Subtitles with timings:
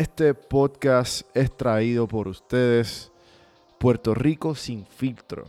[0.00, 3.12] Este podcast es traído por ustedes.
[3.78, 5.44] Puerto Rico sin filtro.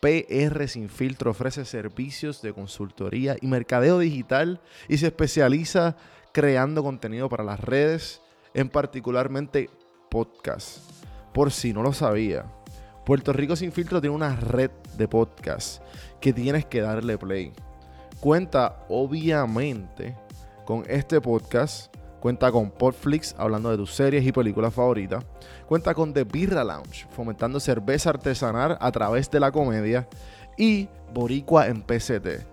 [0.00, 5.96] PR Sin Filtro ofrece servicios de consultoría y mercadeo digital y se especializa
[6.30, 8.22] creando contenido para las redes,
[8.54, 9.68] en particularmente
[10.08, 10.78] podcast.
[11.34, 12.44] Por si no lo sabía,
[13.04, 15.82] Puerto Rico Sin Filtro tiene una red de podcasts
[16.20, 17.52] que tienes que darle play.
[18.20, 20.16] Cuenta obviamente
[20.64, 25.24] con este podcast Cuenta con Podflix, hablando de tus series y películas favoritas.
[25.66, 30.08] Cuenta con The Birra Lounge, fomentando cerveza artesanal a través de la comedia.
[30.56, 32.44] Y Boricua en PCT.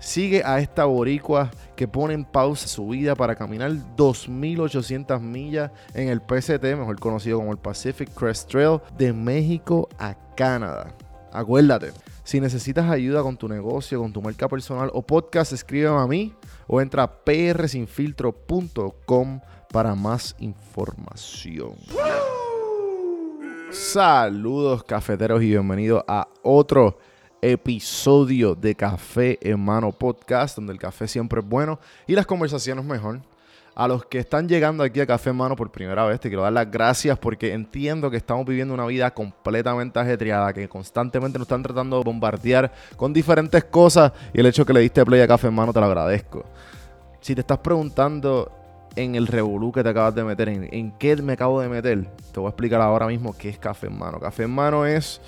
[0.00, 6.08] Sigue a esta boricua que pone en pausa su vida para caminar 2.800 millas en
[6.08, 10.92] el PCT, mejor conocido como el Pacific Crest Trail, de México a Canadá.
[11.32, 11.92] Acuérdate,
[12.24, 16.34] si necesitas ayuda con tu negocio, con tu marca personal o podcast, escríbeme a mí
[16.66, 19.40] o entra a prsinfiltro.com
[19.72, 21.74] para más información.
[23.70, 26.98] Saludos cafeteros y bienvenidos a otro
[27.40, 32.84] episodio de Café en Mano Podcast, donde el café siempre es bueno y las conversaciones
[32.84, 33.22] mejor.
[33.74, 36.42] A los que están llegando aquí a Café en Mano por primera vez, te quiero
[36.42, 41.46] dar las gracias porque entiendo que estamos viviendo una vida completamente ajetreada, que constantemente nos
[41.46, 45.26] están tratando de bombardear con diferentes cosas y el hecho que le diste play a
[45.28, 46.44] Café en Mano te lo agradezco.
[47.20, 48.52] Si te estás preguntando
[48.94, 52.04] en el revolú que te acabas de meter, en, en qué me acabo de meter,
[52.30, 54.20] te voy a explicar ahora mismo qué es Café en Mano.
[54.20, 55.18] Café en Mano es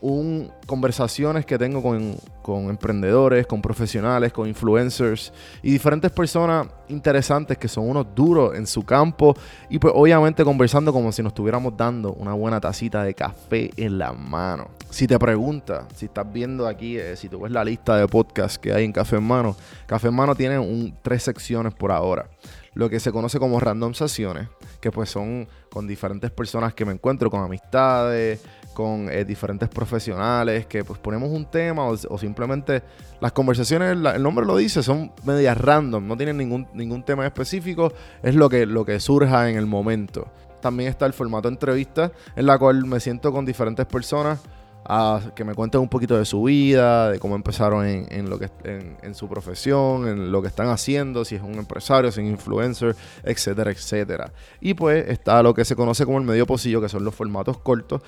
[0.00, 7.58] un, conversaciones que tengo con, con, emprendedores, con profesionales, con influencers y diferentes personas interesantes
[7.58, 9.34] que son unos duros en su campo
[9.68, 13.98] y pues obviamente conversando como si nos estuviéramos dando una buena tacita de café en
[13.98, 14.68] la mano.
[14.90, 18.58] Si te preguntas, si estás viendo aquí, eh, si tú ves la lista de podcasts
[18.58, 19.54] que hay en Café en Mano,
[19.86, 22.28] Café en Mano tiene un, tres secciones por ahora
[22.74, 24.48] lo que se conoce como random sesiones,
[24.80, 28.40] que pues son con diferentes personas que me encuentro, con amistades,
[28.74, 32.82] con eh, diferentes profesionales, que pues ponemos un tema o, simplemente
[33.20, 37.92] las conversaciones, el nombre lo dice, son medias random, no tienen ningún, ningún tema específico,
[38.22, 40.28] es lo que, lo que surja en el momento.
[40.60, 44.40] También está el formato entrevista, en la cual me siento con diferentes personas
[44.84, 48.50] a que me cuenten un poquito de su vida, de cómo empezaron en, lo que,
[48.64, 52.32] en, su profesión, en lo que están haciendo, si es un empresario, si es un
[52.32, 54.32] influencer, etcétera, etcétera.
[54.60, 57.58] Y pues está lo que se conoce como el medio pocillo, que son los formatos
[57.58, 58.02] cortos,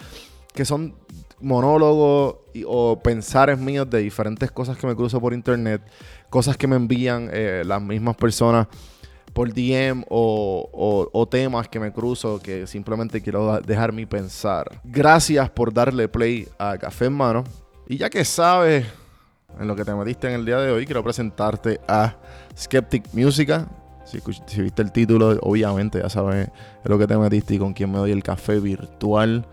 [0.52, 0.94] que son
[1.40, 2.36] monólogos
[2.66, 5.82] o pensares míos de diferentes cosas que me cruzo por internet,
[6.30, 8.68] cosas que me envían eh, las mismas personas
[9.32, 14.80] por DM o, temas que me cruzo que simplemente quiero dejar mi pensar.
[14.84, 17.44] Gracias por darle play a Café en Mano.
[17.88, 18.86] Y ya que sabes
[19.58, 22.16] en lo que te metiste en el día de hoy, quiero presentarte a
[22.56, 23.68] Skeptic Musica.
[24.04, 26.52] Si, si viste el título, obviamente ya sabes en
[26.84, 29.46] lo que te metiste y con quién me doy el café virtual.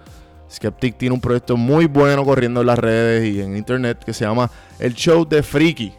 [0.52, 4.26] Skeptic tiene un proyecto muy bueno corriendo en las redes y en internet que se
[4.26, 4.50] llama
[4.80, 5.94] El Show de Freaky.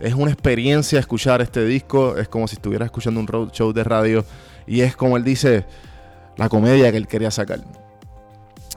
[0.00, 4.24] Es una experiencia escuchar este disco, es como si estuviera escuchando un show de radio
[4.66, 5.64] y es como él dice,
[6.36, 7.60] la comedia que él quería sacar.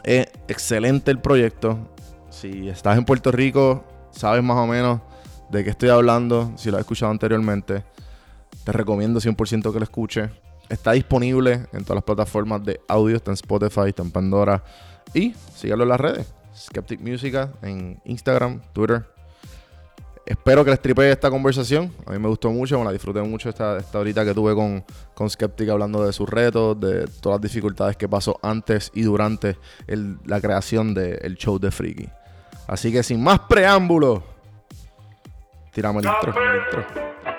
[0.04, 1.80] Es excelente el proyecto.
[2.30, 5.02] Si estás en Puerto Rico, sabes más o menos
[5.50, 7.84] de qué estoy hablando, si lo has escuchado anteriormente.
[8.64, 10.30] Te recomiendo 100% que lo escuches.
[10.70, 14.64] Está disponible en todas las plataformas de audio, está en Spotify, está en Pandora.
[15.14, 16.34] Y síganlo en las redes.
[16.56, 19.06] Skeptic Musica en Instagram, Twitter.
[20.26, 21.94] Espero que les tripee esta conversación.
[22.06, 24.84] A mí me gustó mucho, me la disfruté mucho esta, esta horita que tuve con,
[25.14, 29.58] con Skeptic hablando de sus retos, de todas las dificultades que pasó antes y durante
[30.26, 32.10] la creación del show de Freaky.
[32.68, 34.24] Así que sin más preámbulos,
[35.72, 37.35] tiramos el intro.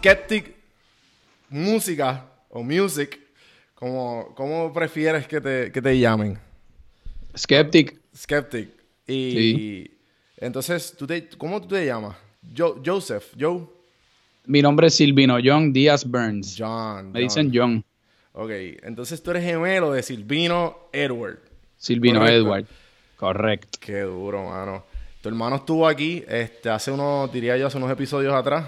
[0.00, 0.54] Skeptic
[1.50, 3.18] Música o Music,
[3.74, 6.38] como, ¿cómo prefieres que te, que te llamen?
[7.36, 7.98] Skeptic.
[8.16, 8.70] Skeptic.
[9.06, 9.90] Y,
[10.38, 12.16] entonces, ¿tú te, ¿cómo tú te llamas?
[12.56, 13.66] Joseph, Joe.
[14.46, 16.56] Mi nombre es Silvino John Díaz Burns.
[16.58, 17.12] John.
[17.12, 17.84] Me dicen John.
[18.32, 18.50] Ok,
[18.82, 21.40] entonces tú eres gemelo de Silvino Edward.
[21.76, 22.66] Silvino Edward.
[23.16, 23.78] Correcto.
[23.80, 24.89] Qué duro, mano.
[25.20, 28.66] Tu hermano estuvo aquí este, hace unos, diría yo, hace unos episodios atrás.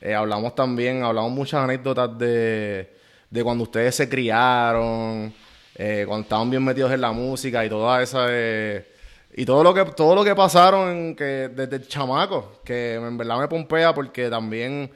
[0.00, 2.88] Eh, hablamos también, hablamos muchas anécdotas de,
[3.28, 5.34] de cuando ustedes se criaron,
[5.74, 8.26] eh, cuando estaban bien metidos en la música y toda esa...
[8.30, 8.92] Eh,
[9.38, 13.38] y todo lo que todo lo que pasaron que desde el chamaco, que en verdad
[13.38, 14.90] me pompea porque también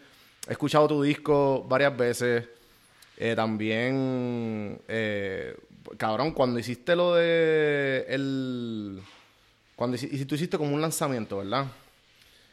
[0.49, 2.49] he escuchado tu disco varias veces.
[3.37, 4.81] También,
[5.99, 9.03] cabrón, cuando hiciste lo de el...
[9.81, 11.65] Cuando hici- tú hiciste como un lanzamiento, ¿verdad?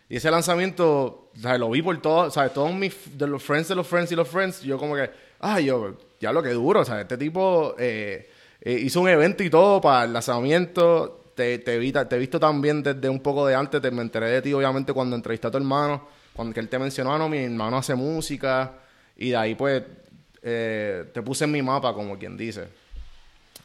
[0.07, 1.29] Y ese lanzamiento,
[1.59, 2.53] lo vi por todos, ¿sabes?
[2.53, 5.09] Todos mis, de los friends de los friends y los friends, yo como que,
[5.41, 8.29] ah, yo, ya lo que duro, o sea, este tipo eh,
[8.62, 13.09] eh, hizo un evento y todo para el lanzamiento, te, te he visto también desde
[13.09, 16.07] un poco de antes, te, me enteré de ti obviamente cuando entrevisté a tu hermano,
[16.31, 18.71] cuando que él te mencionó, ah, no, mi hermano hace música,
[19.18, 19.83] y de ahí pues
[20.41, 22.87] eh, te puse en mi mapa, como quien dice.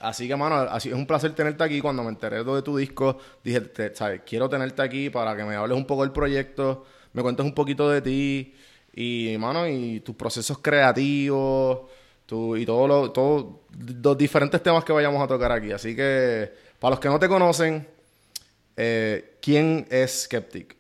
[0.03, 1.81] Así que, mano, así, es un placer tenerte aquí.
[1.81, 4.23] Cuando me enteré de tu disco, dije, te- ¿sabes?
[4.27, 7.89] Quiero tenerte aquí para que me hables un poco del proyecto, me cuentes un poquito
[7.91, 8.55] de ti
[8.95, 11.83] y, mano, y tus procesos creativos
[12.27, 13.47] tu, y todos lo- todos
[14.03, 15.73] los diferentes temas que vayamos a tocar aquí.
[15.73, 16.51] Así que,
[16.81, 17.87] para los que no te conocen,
[18.77, 20.77] eh, ¿quién es Skeptic?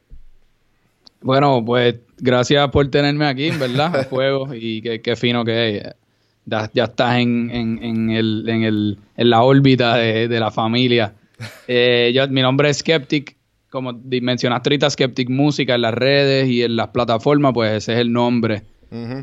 [1.20, 5.94] Bueno, pues gracias por tenerme aquí, verdad, a fuego y qué, qué fino que es.
[6.44, 10.50] Ya, ya estás en, en, en, el, en, el, en la órbita de, de la
[10.50, 11.14] familia.
[11.66, 13.36] Eh, yo, mi nombre es Skeptic,
[13.68, 17.98] como mencionaste ahorita, Skeptic Música en las redes y en las plataformas, pues ese es
[17.98, 18.62] el nombre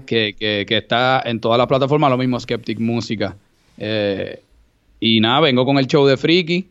[0.06, 3.38] que, que, que está en todas las plataformas, lo mismo Skeptic Música.
[3.78, 4.42] Eh,
[5.00, 6.68] y nada, vengo con el show de Freaky,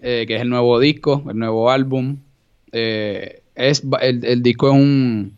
[0.00, 2.16] eh, que es el nuevo disco, el nuevo álbum.
[2.72, 5.36] Eh, es, el, el disco es un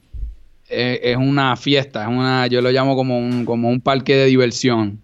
[0.68, 4.26] es, es una fiesta, es una, yo lo llamo como un, como un parque de
[4.26, 5.00] diversión,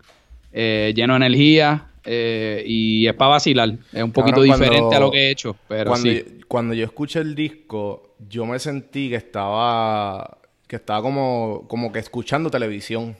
[0.53, 3.77] eh, lleno de energía eh, y es para vacilar.
[3.93, 6.25] Es un poquito cuando- diferente a lo que he hecho, pero cuando, sí.
[6.27, 11.91] yo, cuando yo escuché el disco, yo me sentí que estaba que estaba como, como
[11.91, 13.17] que escuchando televisión.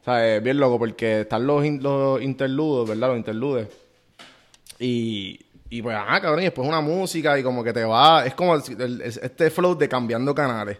[0.00, 3.08] O sea, es bien loco porque están los, in- los interludos, ¿verdad?
[3.08, 3.68] Los interludes.
[4.78, 5.38] Y,
[5.68, 8.24] y pues, ah, cabrón, y después una música y como que te va...
[8.26, 10.78] Es como el- el- es- este flow de cambiando canales.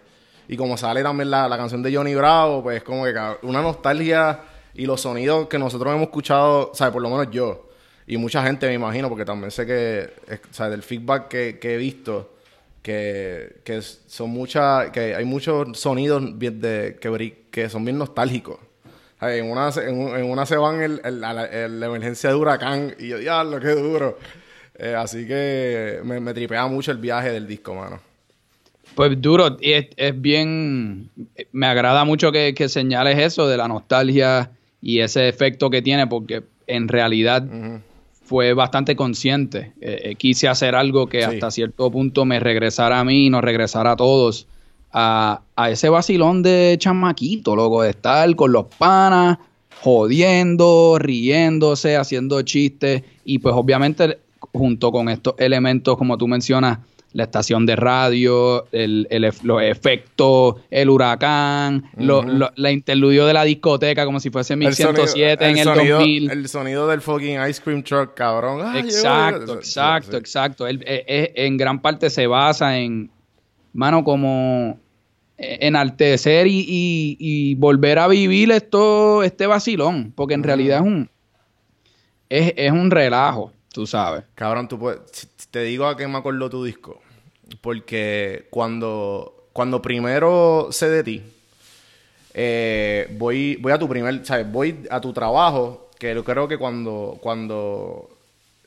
[0.51, 3.13] Y como sale también la, la canción de Johnny Bravo, pues como que
[3.43, 4.41] una nostalgia
[4.73, 7.69] y los sonidos que nosotros hemos escuchado, sea, por lo menos yo,
[8.05, 11.57] y mucha gente me imagino, porque también sé que, es- o sea, del feedback que,
[11.63, 12.33] he visto,
[12.81, 16.97] que, que son muchas, que hay muchos sonidos de,
[17.49, 18.59] que, son bien nostálgicos.
[19.21, 23.19] En una, en, un- en una se van el- la emergencia de huracán y yo,
[23.19, 24.17] diablo, qué duro.
[24.77, 28.10] Eh, así que me, me tripea mucho el viaje del disco, mano.
[28.95, 31.09] Pues duro, y es, es bien,
[31.51, 34.51] me agrada mucho que, que señales eso de la nostalgia
[34.81, 37.43] y ese efecto que tiene, porque en realidad
[38.25, 39.73] fue bastante consciente.
[39.81, 41.25] Eh, eh, quise hacer algo que Sí.
[41.25, 44.47] hasta cierto punto me regresara a mí, nos regresara a todos
[44.93, 49.37] a, a ese vacilón de chamaquito, loco, de estar con los panas,
[49.81, 54.19] jodiendo, riéndose, haciendo chistes y pues obviamente
[54.53, 56.79] junto con estos elementos, como tú mencionas,
[57.13, 63.33] la estación de radio, el, el los efectos, el huracán, lo- lo- la interludio de
[63.33, 66.31] la discoteca como si fuese 1107 en el sonido, 2000.
[66.31, 68.75] El sonido del fucking ice cream truck, cabrón.
[68.77, 70.17] Exacto, exacto, sí.
[70.17, 70.67] exacto.
[70.67, 73.11] Él, eh, eh, en gran parte se basa en,
[73.73, 74.79] mano, como
[75.37, 80.85] eh, enaltecer y, y- y volver a vivir esto, este vacilón, porque en realidad es
[80.85, 81.09] un,
[82.29, 84.23] es, es un relajo, tú sabes.
[84.35, 85.01] Cabrón, tú puedes...
[85.49, 87.01] Te digo a qué me acordó tu disco.
[87.61, 91.23] Porque cuando, cuando primero sé de ti,
[92.33, 94.25] eh, voy, voy a tu primer...
[94.25, 94.51] ¿Sabes?
[94.51, 97.17] Voy a tu trabajo, que yo creo que cuando...
[97.21, 98.09] cuando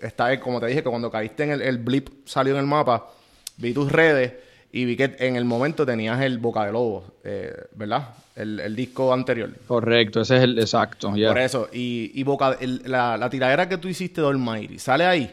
[0.00, 3.10] está, como te dije, que cuando caíste en el, el blip salió en el mapa,
[3.56, 4.43] vi tus redes
[4.76, 8.08] y vi que en el momento tenías el Boca de Lobo, eh, ¿verdad?
[8.34, 9.50] El, el disco anterior.
[9.68, 11.10] Correcto, ese es el exacto.
[11.12, 11.68] Por eso.
[11.72, 15.30] Y, y Boca, el- la, la tiradera que tú hiciste de Almighty, ¿sale ahí?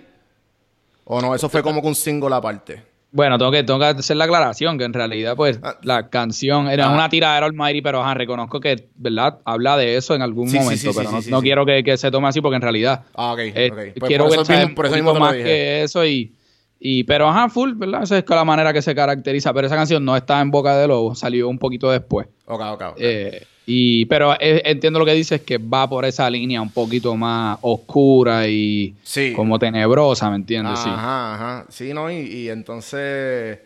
[1.06, 1.34] ¿O no?
[1.34, 2.84] Eso fue como que un single aparte.
[3.14, 5.76] Bueno, tengo que, tengo que hacer la aclaración que en realidad, pues, Ah.
[5.84, 6.94] la canción era Ah.
[6.94, 9.40] una tiradera Almighty, pero ajá, reconozco que, ¿verdad?
[9.44, 11.44] Habla de eso en algún Sí, momento, sí, pero sí, no, sí, no sí.
[11.44, 13.40] quiero que, que se tome así porque en realidad Ah, ok.
[13.40, 13.78] eh, ok.
[14.00, 15.44] Pues quiero por eso mismo- por eso mismo te lo más dije.
[15.44, 16.32] que eso y,
[16.84, 18.02] y pero ajá, full, ¿verdad?
[18.02, 20.88] Esa es la manera que se caracteriza, pero esa canción no está en Boca de
[20.88, 22.28] Lobo, salió un poquito después.
[22.48, 22.96] Ok, ok, ok.
[22.98, 27.16] Eh, y pero eh, entiendo lo que dices que va por esa línea un poquito
[27.16, 29.32] más oscura y Sí.
[29.36, 30.80] como tenebrosa, ¿me entiendes?
[30.80, 30.90] Sí.
[30.90, 31.66] Ajá, ajá.
[31.70, 32.10] Sí, ¿no?
[32.12, 33.60] Y, y entonces,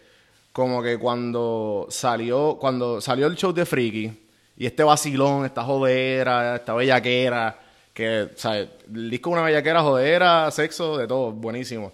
[0.51, 4.11] como que cuando salió, cuando salió el show de Freaky,
[4.57, 7.57] y este vacilón, esta jodera, esta bellaquera,
[7.93, 8.67] que, ¿sabes?
[8.93, 11.93] El disco una bellaquera, jodera, sexo, de todo, buenísimo.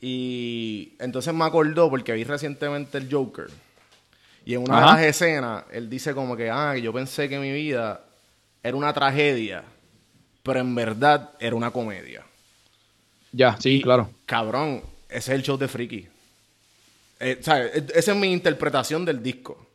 [0.00, 3.46] Y entonces me acordó, porque vi recientemente el Joker,
[4.46, 4.96] y en una Ajá.
[4.96, 8.00] de las escenas, él dice como que, ah, yo pensé que mi vida
[8.62, 9.62] era una tragedia,
[10.42, 12.22] pero en verdad era una comedia.
[13.32, 14.10] Ya, sí, Y, claro.
[14.26, 16.06] Cabrón, ese es el show de Freaky.
[17.20, 17.40] Eh.
[17.46, 19.66] E- Esa es mi interpretación del disco.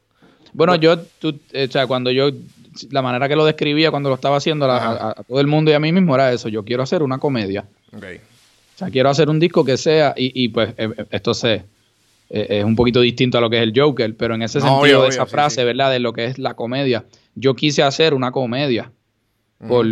[0.54, 2.30] Bueno, yo, tú, eh, o sea, cuando yo,
[2.92, 4.90] la manera que lo describía cuando lo estaba haciendo a, Ajá.
[5.10, 6.48] a- a todo el mundo y a mí mismo era eso.
[6.50, 7.66] Yo quiero hacer una comedia.
[7.96, 8.06] Ok.
[8.80, 11.66] O sea, quiero hacer un disco que sea, y, y pues eh, eh, esto se,
[12.30, 14.66] eh, es un poquito distinto a lo que es el Joker, pero en ese No,
[14.66, 15.66] sentido obvio, de esa frase, sí.
[15.66, 15.92] ¿verdad?
[15.92, 17.04] De lo que es la comedia.
[17.36, 18.90] Yo quise hacer una comedia
[19.68, 19.86] por,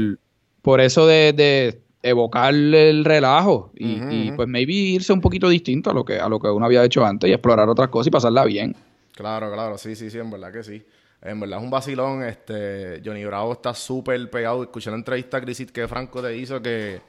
[0.62, 5.90] por eso de, de evocar el relajo y, y, pues maybe irse un poquito distinto
[5.90, 8.12] a lo que a lo que uno había hecho antes y explorar otras cosas y
[8.12, 8.74] pasarla bien.
[9.14, 10.82] Claro, claro, sí, sí, sí, en verdad que sí.
[11.22, 12.24] En verdad es un vacilón.
[12.24, 14.64] Este, Johnny Bravo está súper pegado.
[14.64, 17.02] Escuché la entrevista que Franco te hizo que,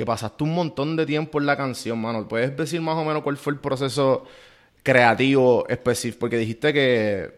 [0.00, 2.26] que pasaste un montón de tiempo en la canción, mano.
[2.26, 4.24] ¿Puedes decir más o menos cuál fue el proceso
[4.82, 6.20] creativo específico?
[6.20, 7.30] Porque dijiste que,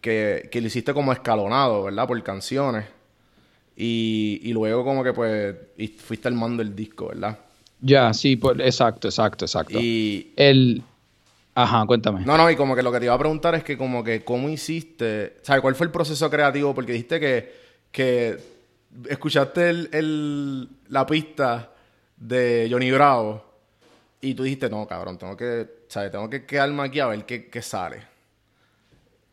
[0.00, 2.06] que, que lo hiciste como escalonado, ¿verdad?
[2.06, 2.84] Por canciones.
[3.76, 5.56] Y, y luego como que pues
[5.98, 7.36] fuiste armando el disco, ¿verdad?
[7.80, 9.78] Ya, sí, pues, exacto, exacto, exacto.
[9.80, 10.84] Y, El...
[11.56, 12.24] Ajá, cuéntame.
[12.24, 14.22] No, no, y como que lo que te iba a preguntar es que como que
[14.22, 15.60] cómo hiciste, ¿sabes?
[15.60, 16.72] ¿Cuál fue el proceso creativo?
[16.72, 17.52] Porque dijiste que,
[17.90, 18.38] que
[19.08, 21.70] escuchaste el, el- la pista
[22.20, 23.42] de Johnny Bravo
[24.20, 26.12] y tú dijiste, no, cabrón, tengo que, ¿sabes?
[26.12, 28.02] Tengo que quedarme aquí a ver qué, qué sale.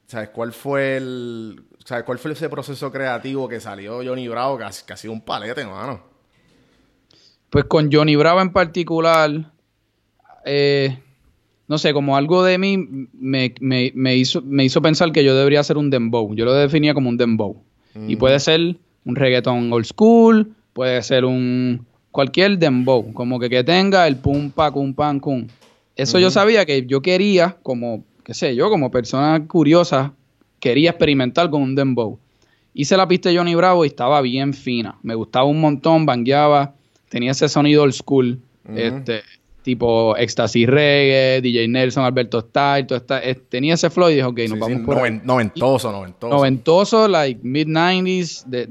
[0.08, 0.30] ¿Sabes?
[0.30, 2.06] ¿Cuál fue el, ¿sabes?
[2.06, 5.22] ¿Cuál fue ese proceso creativo que salió Johnny Bravo que ha, que ha sido un
[5.22, 6.02] palete, mano?
[7.50, 9.52] Pues con Johnny Bravo en particular,
[10.46, 10.98] eh,
[11.68, 12.78] no sé, como algo de mí
[13.14, 16.34] me, me- me hizo, me hizo pensar que yo debería hacer un dembow.
[16.36, 17.62] Yo lo definía como un dembow.
[18.08, 21.87] Y puede ser un reggaeton old school, puede ser un
[22.18, 25.46] cualquier dembow, como que, que tenga el pum pa cum pam cum.
[25.96, 30.14] Eso yo sabía que yo quería, como, qué sé yo, como persona curiosa,
[30.60, 32.18] quería experimentar con un dembow.
[32.74, 34.98] Hice la pista de Johnny Bravo y estaba bien fina.
[35.04, 36.74] Me gustaba un montón, bangueaba,
[37.08, 38.40] tenía ese sonido old school,
[38.76, 39.22] este,
[39.62, 44.26] tipo Ecstasy Reggae, DJ Nelson, Alberto Style, todo esta- eh, tenía ese flow y dije,
[44.26, 46.34] ok, nos Sí, vamos sí, por noven- noventoso, noventoso.
[46.36, 48.70] Noventoso, like mid-90s, de-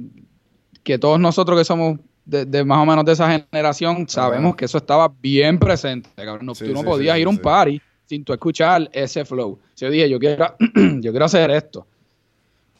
[0.83, 4.57] que todos nosotros que somos de, de más o menos de esa generación sabemos Ajá.
[4.57, 6.11] que eso estaba bien presente.
[6.17, 6.45] cabrón.
[6.45, 9.25] No, Sí, tú no sí, podías sí, ir a un party sin tú escuchar ese
[9.25, 9.59] flow.
[9.77, 10.55] Yo dije, yo quiero,
[11.01, 11.87] yo quiero hacer esto.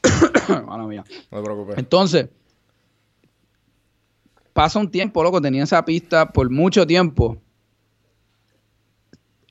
[0.67, 1.03] Mala mía.
[1.31, 1.77] No te preocupes.
[1.77, 2.27] Entonces,
[4.53, 7.37] pasa un tiempo, loco, tenía esa pista por mucho tiempo,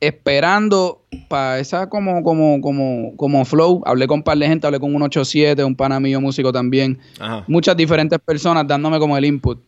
[0.01, 3.83] esperando para esa como, como, como, como flow.
[3.87, 6.99] Hablé con un par de gente, hablé con un 87, un pana mío músico también,
[7.19, 7.45] Ajá.
[7.49, 9.61] muchas diferentes personas dándome como el input.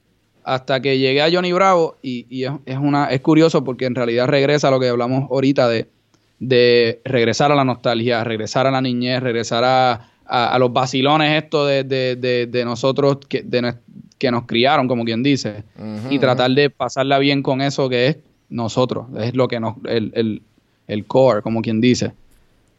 [0.44, 3.94] Hasta que llegué a Johnny Bravo y, y es, es una, es curioso porque en
[3.94, 5.88] realidad regresa a lo que hablamos ahorita de,
[6.38, 11.42] de regresar a la nostalgia, regresar a la niñez, regresar a, a- a los vacilones
[11.42, 13.44] esto de, de- de- de nosotros que,
[14.18, 15.64] que nos criaron, como quien dice,
[16.10, 18.16] y tratar de pasarla bien con eso que es
[18.48, 20.42] nosotros, es lo que nos, el, el,
[20.86, 22.12] el core, como quien dice.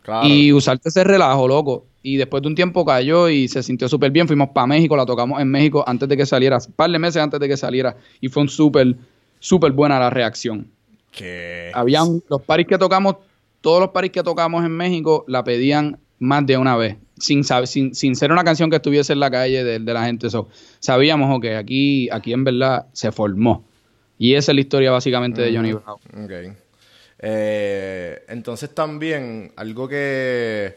[0.02, 0.28] Claro.
[0.28, 1.86] Y usarte ese relajo, loco.
[2.02, 4.28] Y después de un tiempo cayó y se sintió súper bien.
[4.28, 7.22] Fuimos para México, la tocamos en México antes de que saliera, un par de meses
[7.22, 7.98] antes de que saliera.
[8.22, 8.96] Y fue un súper,
[9.40, 10.68] súper buena la reacción.
[11.12, 13.16] que Habían los paris que tocamos,
[13.62, 17.96] todos los paris que tocamos en México la pedían más de una vez, sin, sin,
[17.96, 20.30] sin ser una canción que estuviese en la calle de, de la gente.
[20.30, 23.66] So, sabíamos que aquí, aquí en verdad se formó.
[24.18, 26.00] Y esa es la historia básicamente de Johnny Bravo.
[26.24, 26.56] Ok.
[27.22, 30.76] Eh, entonces también algo que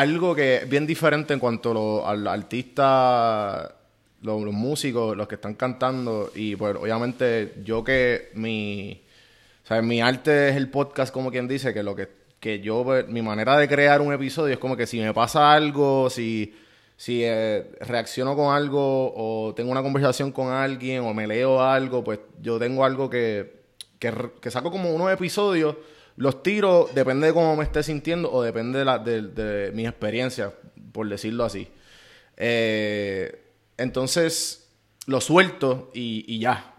[0.00, 3.74] algo que es bien diferente en cuanto a lo- al artista,
[4.22, 6.30] lo- los músicos, los que están cantando.
[6.34, 9.02] Y pues obviamente yo que mi
[9.64, 12.08] sea, mi arte es el podcast como quien dice que lo que
[12.40, 15.52] que yo pues, mi manera de crear un episodio es como que si me pasa
[15.52, 16.54] algo, si
[16.96, 22.02] si eh, reacciono con algo o tengo una conversación con alguien o me leo algo,
[22.04, 23.52] pues yo tengo algo que,
[23.98, 25.76] que, que saco como unos episodios,
[26.18, 28.98] los tiro, depende de cómo me esté sintiendo o depende de, la,
[29.72, 30.52] mis experiencias,
[30.92, 31.68] por decirlo así.
[32.36, 33.40] Eh,
[33.76, 34.68] entonces,
[35.06, 36.74] lo suelto y, ya.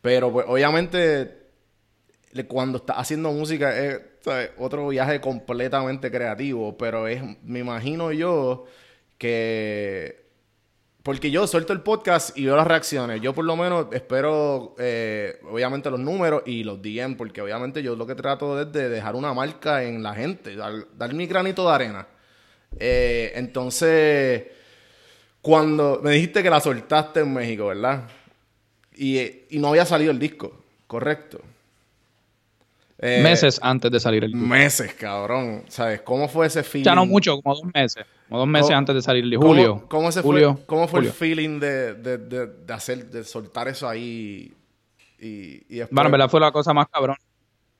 [0.00, 1.38] Pero pues obviamente
[2.46, 4.00] cuando estás haciendo música es
[4.56, 8.66] otro viaje completamente creativo, pero es, me imagino yo
[9.18, 10.19] que
[11.02, 13.20] porque yo suelto el podcast y veo las reacciones.
[13.22, 17.96] Yo por lo menos espero, eh, obviamente, los números y los DM, porque obviamente yo
[17.96, 21.74] lo que trato es de dejar una marca en la gente, dar, mi granito de
[21.74, 22.06] arena.
[22.78, 24.44] Eh, entonces,
[25.40, 28.04] cuando me dijiste que la soltaste en México, ¿verdad?
[28.94, 31.40] Y, y no había salido el disco, correcto.
[33.02, 34.46] Eh, Meses antes de salir el disco.
[34.46, 35.62] Meses, cabrón.
[35.68, 36.02] ¿Sabes?
[36.02, 36.84] ¿Cómo fue ese feeling?
[36.84, 38.04] Ya no mucho, como dos meses.
[38.28, 39.84] Como dos meses ¿Cómo- antes de salir el ¿Cómo- julio.
[39.88, 43.68] ¿Cómo, se julio, fue, cómo fue el feeling de, de, de, de hacer, de soltar
[43.68, 44.52] eso ahí
[45.18, 45.26] y,
[45.68, 45.90] y después...
[45.92, 47.16] Bueno, en verdad fue la cosa más cabrón.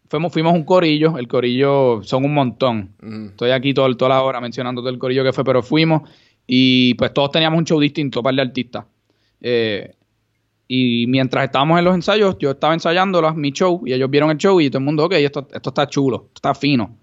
[0.09, 2.95] fuimos, fuimos un corillo, el corillo son un montón.
[3.31, 6.09] Estoy aquí todo, toda la hora mencionando todo el corillo que fue, pero fuimos
[6.47, 8.87] y pues todos teníamos un show distinto para el artista.
[9.41, 9.95] Eh,
[10.73, 14.37] y mientras estábamos en los ensayos, yo estaba ensayándolas, mi show, y ellos vieron el
[14.37, 16.97] show y todo el mundo, ok, esto, esto está chulo, está fino.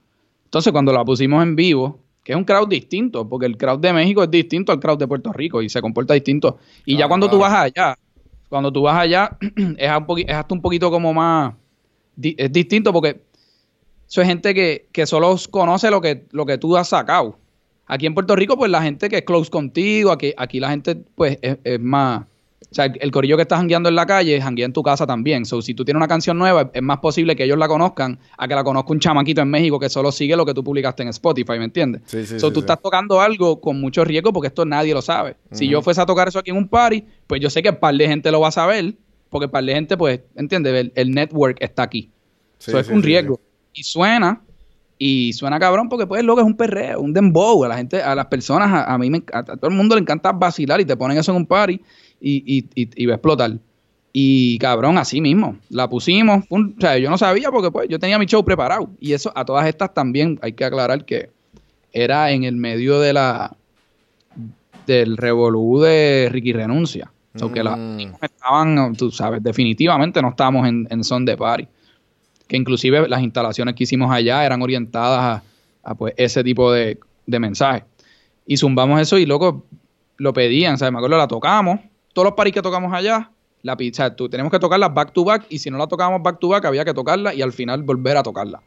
[0.46, 3.92] Entonces cuando la pusimos en vivo, que es un crowd distinto, porque el crowd de
[3.92, 6.60] México es distinto al crowd de Puerto Rico y se comporta distinto.
[6.86, 7.98] Y ya cuando tú vas allá,
[8.48, 9.38] cuando tú vas allá,
[9.78, 9.92] es,
[10.26, 11.54] es hasta un poquito como más,
[12.22, 13.22] es distinto porque
[14.08, 17.38] eso es gente que, que solo conoce lo que, lo que tú has sacado.
[17.86, 20.96] Aquí en Puerto Rico, pues la gente que es close contigo, aquí, aquí la gente,
[20.96, 22.28] pues, es más
[22.70, 25.46] o sea, el corillo que estás jangueando en la calle, janguea en tu casa también.
[25.46, 28.48] So, si tú tienes una canción nueva, es más posible que ellos la conozcan a
[28.48, 31.10] que la conozca un chamaquito en México que solo sigue lo que tú publicaste en
[31.10, 32.02] Spotify, ¿me entiendes?
[32.06, 35.38] Sí, sí, so, tú estás tocando algo con mucho riesgo porque esto nadie lo sabe.
[35.52, 37.78] Si yo fuese a tocar eso aquí en un party, pues yo sé que un
[37.78, 38.96] par de gente lo va a saber,
[39.30, 40.92] porque un par de gente, pues, ¿entiendes?
[40.96, 42.10] El, network está aquí.
[42.60, 43.40] Eso es un riesgo.
[43.72, 44.42] Y suena,
[44.98, 47.64] y suena cabrón porque pues lo que es un perreo, un dembow.
[47.64, 50.02] A la gente, a las personas, a, mí, me, a, a, todo el mundo le
[50.02, 51.80] encanta vacilar y te ponen eso en un party
[52.20, 53.58] y, y, y, va a explotar.
[54.14, 56.46] Y cabrón, así mismo, la pusimos.
[56.50, 58.90] o sea, yo no sabía porque pues yo tenía mi show preparado.
[59.00, 61.30] Y eso a todas estas también hay que aclarar que
[61.92, 63.56] era en el medio de la
[64.86, 67.12] del revolú de Ricky Renuncia.
[67.34, 68.00] Las mm.
[68.22, 71.68] estaban, tú sabes, definitivamente no estábamos en, en son de party.
[72.48, 75.44] Que inclusive las instalaciones que hicimos allá eran orientadas
[75.84, 77.84] a, pues, ese tipo de, de mensajes.
[78.48, 79.66] Y zumbamos eso y luego
[80.18, 80.92] lo pedían, ¿sabes?
[80.92, 81.82] Me acuerdo, la tocamos
[82.18, 83.30] todos los paris que tocamos allá,
[83.62, 86.40] la pizza, tú tenemos que tocarla back to back y si no la tocábamos back
[86.40, 88.60] to back había que tocarla y al final volver a tocarla.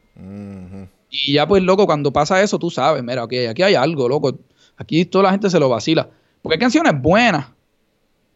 [1.10, 4.38] Y ya pues loco, cuando pasa eso tú sabes, mira, aquí, aquí hay algo, loco.
[4.76, 6.08] Aquí toda la gente se lo vacila.
[6.40, 7.48] Porque hay canciones buenas,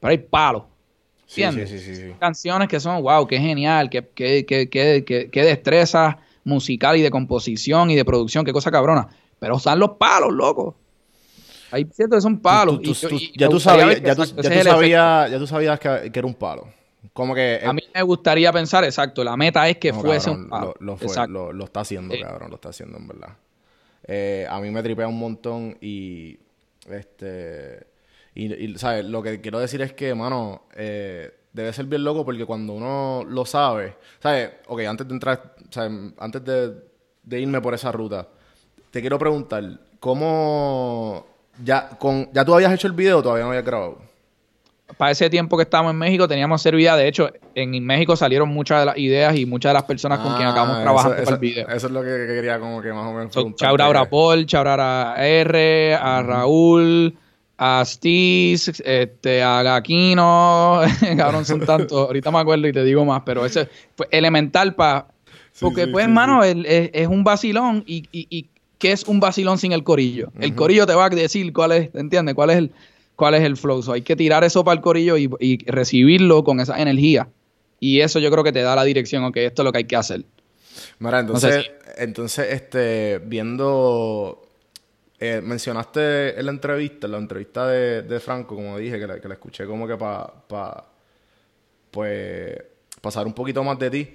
[0.00, 0.64] pero hay palos.
[1.28, 1.70] ¿Entiendes?
[1.70, 4.68] Sí, sí, sí, canciones que son, wow, qué genial, qué, qué, qué,
[5.30, 9.06] qué, destreza musical y de composición y de producción, qué cosa cabrona.
[9.38, 10.74] Pero están los palos, loco.
[11.70, 12.80] Hay ciertos que son palos.
[13.36, 16.68] ya, tú sabías, ya, tú, sabías, que, era un palo.
[17.12, 17.60] Como que...
[17.64, 20.74] A mí me gustaría pensar, exacto, la meta es que fuese un palo.
[20.80, 20.94] Lo,
[21.64, 23.36] está haciendo, cabrón, lo está haciendo en verdad.
[24.06, 26.38] Eh, a mí me tripea un montón y...
[26.90, 27.86] Este...
[28.36, 29.04] Y, ¿sabes?
[29.04, 33.22] Lo que quiero decir es que, mano, eh, debe ser bien loco porque cuando uno
[33.26, 34.50] lo sabe, ¿sabes?
[34.66, 36.12] Ok, antes de entrar, ¿sabes?
[36.18, 36.74] Antes de,
[37.22, 38.28] de irme por esa ruta,
[38.90, 43.50] te quiero preguntar, ¿cómo ya, con, ¿Ya tú habías hecho el video o todavía no
[43.50, 43.98] habías grabado?
[44.98, 46.96] Para ese tiempo que estábamos en México teníamos hacer video.
[46.96, 50.34] De hecho, en México salieron muchas de las ideas y muchas de las personas con
[50.36, 51.68] quien acabamos ah, trabajando para el video.
[51.68, 55.94] Eso es lo que quería como que más o menos so, a Paul, a R,
[55.94, 57.16] a Raúl,
[57.56, 60.82] a Stis, este, a Gaquino.
[61.16, 62.06] cabrón, son tantos.
[62.06, 65.06] Ahorita me acuerdo y te digo más, pero ese fue elemental para...
[65.60, 68.50] porque, pues, hermano, es, es, un vacilón y, y, y
[68.84, 70.30] ¿qué es un vacilón sin el corillo?
[70.38, 72.34] El corillo te va a decir cuál es, ¿entiendes?
[72.34, 72.70] ¿Cuál es el,
[73.16, 73.82] cuál es el flow?
[73.90, 77.26] hay que tirar eso para el corillo y, recibirlo con esa energía.
[77.80, 79.84] Y eso yo creo que te da la dirección, ok, esto es lo que hay
[79.84, 80.26] que hacer.
[80.98, 84.42] Mira, entonces, entonces este, viendo,
[85.18, 89.28] eh, mencionaste en la entrevista, en la entrevista de, Franco, como dije, que la, que
[89.28, 90.86] la escuché como que para, pa,
[91.90, 92.54] pues,
[93.00, 94.14] pasar un poquito más de ti.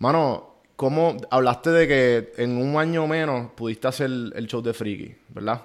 [0.00, 5.12] Mano, ¿Cómo hablaste de que en un año menos pudiste hacer el show de Friki,
[5.30, 5.60] verdad?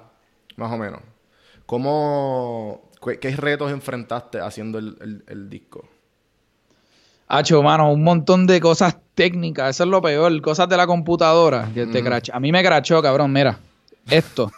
[0.56, 1.02] Más o menos.
[1.68, 2.90] ¿Cómo,
[3.22, 5.88] qué, retos enfrentaste haciendo el, disco?
[7.28, 11.70] Hacho, mano, un montón de cosas técnicas, eso es lo peor, cosas de la computadora.
[11.76, 13.60] Que te A mí me crachó, cabrón, mira,
[14.10, 14.52] esto.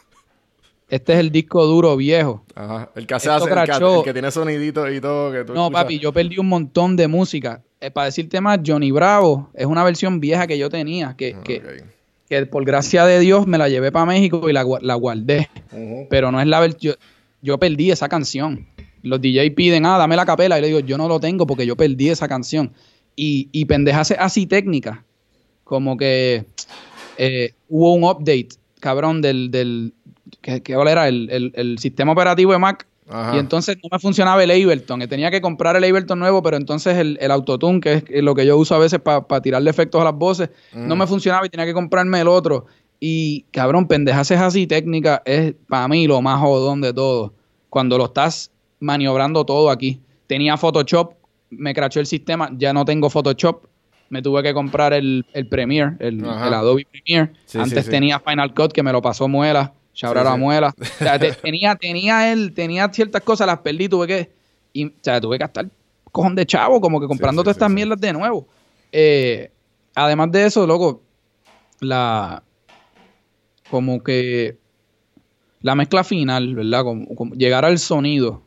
[0.88, 2.44] Este es el disco duro viejo.
[2.54, 2.92] Ajá.
[2.96, 5.32] El que hace, el, que, tiene soniditos y todo.
[5.32, 7.64] Que no, papi, yo perdí un montón de música.
[7.82, 12.46] Eh, para decirte más, Johnny Bravo es una versión vieja que yo tenía, que, que,
[12.46, 15.50] por gracia de Dios me la llevé para México y la, guardé.
[16.10, 16.96] Pero no es la versión.
[17.42, 18.68] Yo, perdí esa canción.
[19.02, 20.58] Los DJ piden, ah, dame la capela.
[20.58, 22.72] Y le digo, yo no lo tengo porque yo perdí esa canción.
[23.16, 25.04] Y, y pendejas así técnica.
[25.64, 26.46] Como que
[27.18, 29.94] eh, hubo un update, cabrón, del, del
[30.42, 31.08] ¿qué, era?
[31.08, 32.88] El, el, sistema operativo de Mac
[33.34, 35.00] y entonces no me funcionaba el Ableton.
[35.08, 38.48] Tenía que comprar el Ableton nuevo, pero entonces el, el Autotune, que es lo que
[38.48, 41.66] yo uso a veces para tirarle efectos a las voces, no me funcionaba y tenía
[41.66, 42.66] que comprarme el otro.
[43.00, 47.34] Y cabrón, pendejas así técnica es para mí lo más jodón de todo.
[47.70, 50.02] Cuando lo estás maniobrando todo aquí.
[50.28, 51.14] Tenía Photoshop,
[51.52, 53.66] me crachó el sistema, ya no tengo Photoshop.
[54.10, 57.34] Me tuve que comprar el, el Premiere, el, Adobe Premiere.
[57.54, 60.76] Antes tenía Final Cut que me lo pasó muela Chabra la muela.
[60.80, 64.32] O sea, tenía, tenía él, tenía ciertas cosas, las perdí, tuve que.
[64.74, 65.66] Y, o sea, tuve que estar
[66.12, 68.48] cojón de chavo, como que comprando todas estas mierdas de nuevo.
[68.92, 69.52] Eh,
[69.96, 71.02] además de eso, loco,
[71.80, 72.44] la
[73.70, 74.58] como que
[75.62, 76.84] la mezcla final, ¿verdad?
[76.84, 78.44] Como, llegar al sonido,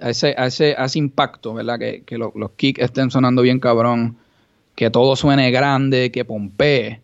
[0.00, 1.78] a ese, a ese, ese impacto, ¿verdad?
[1.78, 4.16] Que, los kicks estén sonando bien cabrón,
[4.74, 7.03] que todo suene grande, que pompee.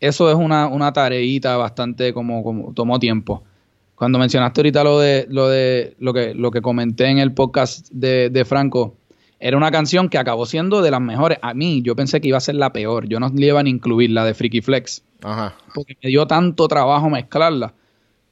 [0.00, 3.42] Eso es una, una tareita bastante como, como tomó tiempo.
[3.94, 7.88] Cuando mencionaste ahorita lo de lo de lo que, lo que comenté en el podcast
[7.90, 8.94] de, de Franco,
[9.40, 11.38] era una canción que acabó siendo de las mejores.
[11.42, 13.08] A mí, yo pensé que iba a ser la peor.
[13.08, 15.02] Yo no le iba a incluir la de Freaky Flex.
[15.22, 15.54] Ajá.
[15.74, 17.74] Porque me dio tanto trabajo mezclarla.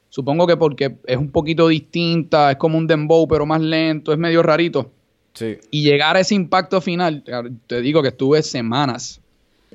[0.09, 4.17] Supongo que porque es un poquito distinta, es como un dembow, pero más lento, es
[4.17, 4.91] medio rarito.
[5.33, 5.57] Sí.
[5.69, 7.23] Y llegar a ese impacto final,
[7.67, 9.21] te digo que estuve semanas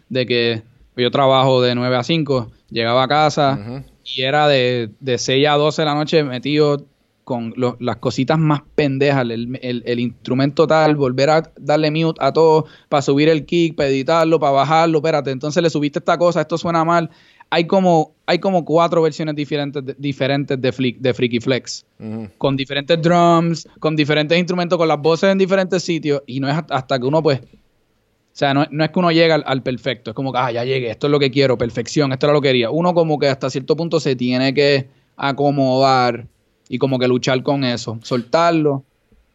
[0.09, 0.63] de que
[0.97, 5.53] yo trabajo de 9 a 5, llegaba a casa y era de, de 6 a
[5.53, 6.85] 12 de la noche metido
[7.25, 13.03] con las cositas más pendejas, el, instrumento tal, volver a darle mute a todo para
[13.03, 16.85] subir el kick, para editarlo, para bajarlo, espérate, entonces le subiste esta cosa, esto suena
[16.85, 17.11] mal.
[17.51, 21.85] Hay como, hay como cuatro versiones diferentes de, diferentes de, de Freaky Flex,
[22.39, 26.57] con diferentes drums, con diferentes instrumentos, con las voces en diferentes sitios, y no es
[26.69, 27.41] hasta que uno pues...
[28.33, 30.65] O sea, no, es que uno llega al, al, perfecto, es como que, ah, ya
[30.65, 32.71] llegué, esto es lo que quiero, perfección, esto era lo que quería.
[32.71, 36.27] Uno como que hasta cierto punto se tiene que acomodar
[36.67, 38.85] y como que luchar con eso, soltarlo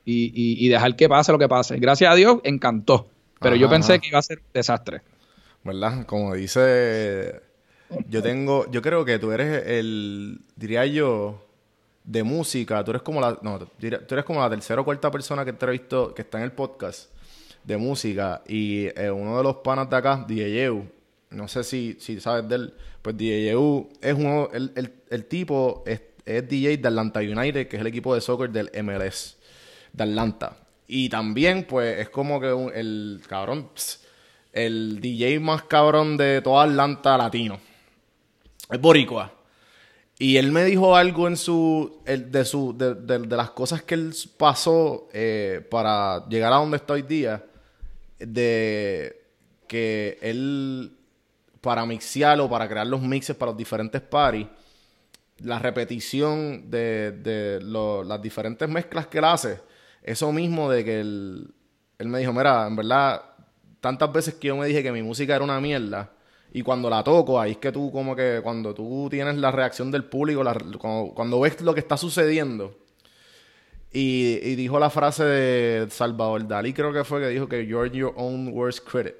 [0.03, 1.77] y, dejar que pase lo que pase.
[1.77, 3.07] Gracias a Dios, encantó.
[3.39, 5.01] Pero yo pensé que iba a ser un desastre.
[5.63, 6.05] ¿Verdad?
[6.07, 7.39] Como dice,
[8.09, 11.45] yo tengo, yo creo que tú eres el, diría yo,
[12.03, 15.45] de música, tú eres como la, no, tú eres como la tercera o cuarta persona
[15.45, 17.11] que he visto que está en el podcast
[17.67, 20.71] de música y eh, uno de los panas de acá, DJ
[21.29, 23.51] no sé si, si sabes de él, pues DJ
[24.01, 28.15] es uno, el, el, el tipo, es DJ de Atlanta United, que es el equipo
[28.15, 29.37] de soccer del MLS
[29.93, 30.57] de Atlanta.
[30.87, 33.69] Y también, pues, es como que el cabrón,
[34.53, 37.59] el DJ más cabrón de toda Atlanta latino.
[38.69, 39.33] Es boricua.
[40.19, 45.07] Y él me dijo algo en su, de, su de, las cosas que él pasó
[45.13, 47.43] eh, para llegar a donde está hoy día,
[48.19, 49.23] de
[49.67, 50.97] que él,
[51.61, 54.47] para mixear o para crear los mixes para los diferentes parties,
[55.39, 59.59] la repetición de, las diferentes mezclas que él hace,
[60.01, 61.53] eso mismo de que él,
[61.99, 63.21] me dijo, mira, en verdad,
[63.81, 66.11] tantas veces que yo me dije que mi música era una mierda,
[66.51, 69.91] y cuando la toco, ahí es que tú como que, cuando tú tienes la reacción
[69.91, 70.43] del público,
[71.13, 72.75] cuando, ves lo que está sucediendo,
[73.91, 77.89] y, y, dijo la frase de Salvador Dalí, creo que fue que dijo que you're
[77.89, 79.15] your own worst critic.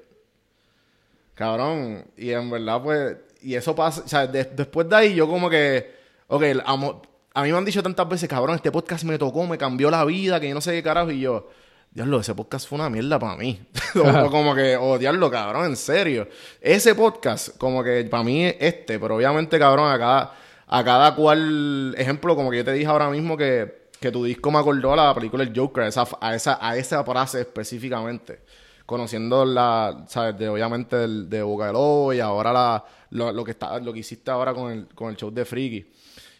[1.34, 5.48] Cabrón, y en verdad pues, y eso pasa, o sea, después de ahí yo como
[5.48, 5.98] que
[6.30, 9.90] Ok, a mí me han dicho tantas veces, cabrón, este podcast me tocó, me cambió
[9.90, 11.10] la vida, que yo no sé qué carajo.
[11.10, 11.48] Y yo,
[11.90, 13.58] diablo, ese podcast fue una mierda para mí.
[14.30, 16.28] como que, odiarlo, cabrón, en serio.
[16.60, 20.34] Ese podcast, como que para mí es este, pero obviamente, cabrón, a cada,
[20.66, 24.50] a cada cual, ejemplo, como que yo te dije ahora mismo que, que tu disco
[24.50, 28.40] me acordó a la película El Joker, a esa, a esa, a frase específicamente.
[28.86, 30.34] Conociendo la, ¿sabes?
[30.48, 34.54] Obviamente de Boca de Lobo y ahora la, lo, que está, lo que hiciste ahora
[34.54, 35.92] con el, con el show de Freaky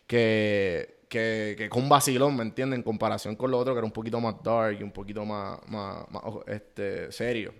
[0.06, 2.80] que, que, que con vacilón, ¿me entienden?
[2.80, 5.60] En comparación con lo otro que era un poquito más dark y un poquito más,
[5.68, 6.04] más,
[6.46, 7.52] este, serio.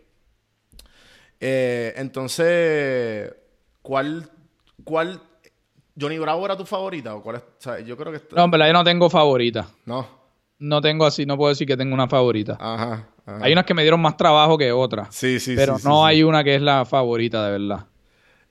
[1.38, 3.32] Eh, entonces,
[3.82, 4.28] ¿cuál,
[4.82, 5.22] ¿cuál
[6.00, 7.14] Johnny Bravo era tu favorita?
[7.14, 7.86] ¿O cuál es?
[7.86, 8.22] yo creo que...
[8.34, 9.68] No, en verdad yo no tengo favorita.
[9.84, 10.06] No.
[10.58, 12.56] No tengo así, no puedo decir que tengo una favorita.
[12.58, 13.08] Ajá.
[13.40, 15.14] Hay unas que me dieron más trabajo que otras.
[15.14, 17.86] Sí, sí, pero no hay una que es la favorita de verdad.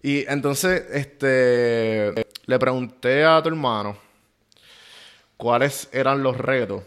[0.04, 2.14] Y entonces, este,
[2.46, 3.98] le pregunté a tu hermano
[5.36, 6.84] cuáles eran los retos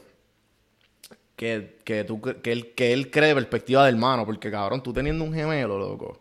[1.34, 5.24] que, que, tú, que, él, que él cree perspectiva de hermano, porque cabrón, tú teniendo
[5.24, 6.20] un gemelo, loco,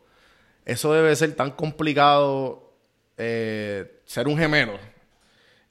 [0.66, 2.74] eso debe ser tan complicado
[3.18, 4.74] eh, ser un gemelo.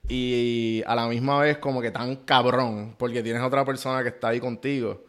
[0.09, 4.29] Y a la misma vez como que tan cabrón, porque tienes otra persona que está
[4.29, 5.05] ahí contigo.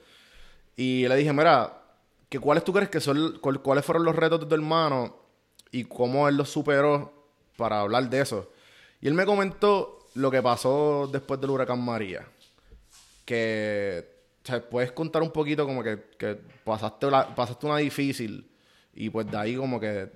[0.75, 1.79] Y le dije, mira,
[2.27, 5.15] que ¿cuáles tú crees que son, cuáles fueron los retos de tu hermano
[5.71, 7.13] y cómo él lo superó
[7.55, 8.51] para hablar de eso.
[8.99, 12.27] Y él me comentó lo que pasó después del huracán María.
[13.25, 14.17] Que,
[14.71, 15.97] puedes contar un poquito como que,
[16.63, 18.49] pasaste, pasaste una difícil
[18.95, 20.09] y pues de ahí como que,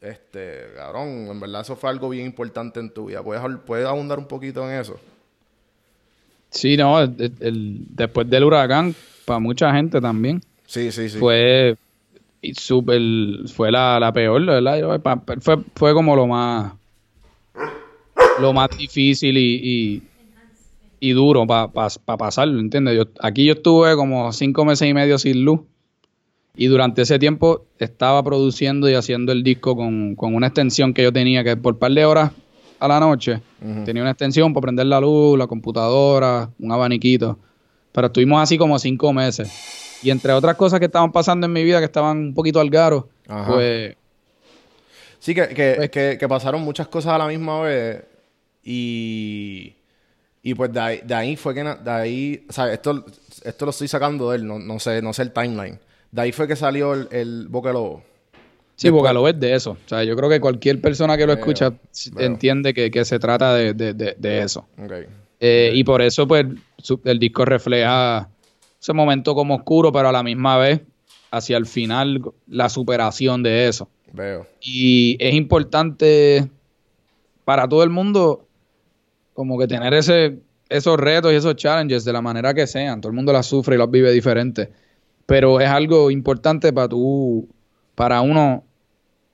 [0.00, 3.22] este, cabrón, en verdad eso fue algo bien importante en tu vida.
[3.22, 4.98] ¿Puedes, puedes abundar un poquito en eso?
[6.50, 10.40] Sí, no, después del huracán, para mucha gente también.
[10.66, 11.18] Sí, sí, sí.
[11.18, 11.76] Fue
[12.54, 13.00] super,
[13.52, 15.00] fue la, la peor, ¿verdad?
[15.40, 16.72] Fue, fue como lo más
[18.40, 20.02] lo más difícil y,
[21.00, 22.96] y, duro para pa, pasarlo, ¿entiendes?
[22.96, 25.60] Yo, aquí yo estuve como cinco meses y medio sin luz
[26.56, 31.12] Y durante ese tiempo estaba produciendo y haciendo el disco con, una extensión que yo
[31.12, 32.32] tenía, que por par de horas
[32.80, 33.40] a la noche
[33.84, 37.38] tenía una extensión para prender la luz, la computadora, un abaniquito.
[37.92, 39.98] Pero estuvimos así como cinco meses.
[40.02, 42.70] Y entre otras cosas que estaban pasando en mi vida, que estaban un poquito al
[42.70, 43.08] garo,
[43.46, 43.96] pues...
[45.20, 48.04] Sí, que, pues que, pasaron muchas cosas a la misma vez
[48.62, 49.74] y...
[50.40, 51.64] Y pues de ahí, de ahí fue que...
[51.64, 53.04] De ahí, o sea, esto,
[53.44, 55.78] esto lo estoy sacando de él, no, no, sé, no sé el timeline.
[56.10, 58.02] De ahí fue que salió el, el Boca Lobo.
[58.78, 59.72] Sí, Boca Lobo es de eso.
[59.72, 61.72] O sea, yo creo que cualquier persona que lo escucha
[62.16, 64.68] entiende que, se trata de, eso.
[65.40, 66.46] Eh, y por eso, pues,
[67.04, 68.28] el disco refleja
[68.80, 70.80] ese momento como oscuro, pero a la misma vez,
[71.32, 73.88] hacia el final, la superación de eso.
[74.12, 74.46] Veo.
[74.60, 76.48] Y es importante
[77.44, 78.46] para todo el mundo
[79.34, 83.00] como que tener ese, esos retos y esos challenges de la manera que sean.
[83.00, 84.70] Todo el mundo las sufre y las vive diferente
[85.28, 87.46] pero es algo importante para tú,
[87.94, 88.64] para uno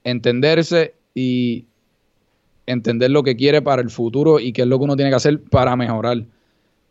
[0.02, 1.66] entenderse y
[2.66, 5.16] entender lo que quiere para el futuro y qué es lo que uno tiene que
[5.16, 6.24] hacer para mejorar.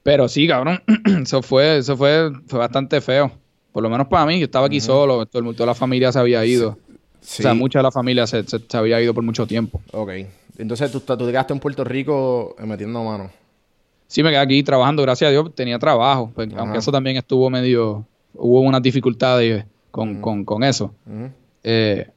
[0.03, 0.81] Pero sí, cabrón,
[1.21, 3.29] eso fue, eso fue, fue bastante feo.
[3.73, 6.45] Por lo menos para mí, yo estaba aquí solo, todo toda la familia se había
[6.45, 6.69] ido.
[6.69, 6.77] O
[7.19, 9.81] sea, mucha de la familia se, había ido por mucho tiempo.
[9.91, 10.11] Ok.
[10.57, 13.29] Entonces tú, tú te quedaste en Puerto Rico eh, metiendo mano.
[14.07, 16.31] Sí, me quedé aquí trabajando, gracias a Dios, tenía trabajo.
[16.33, 20.93] Pues, aunque eso también estuvo medio, hubo unas dificultades con, con, eso.
[21.63, 22.07] Eh,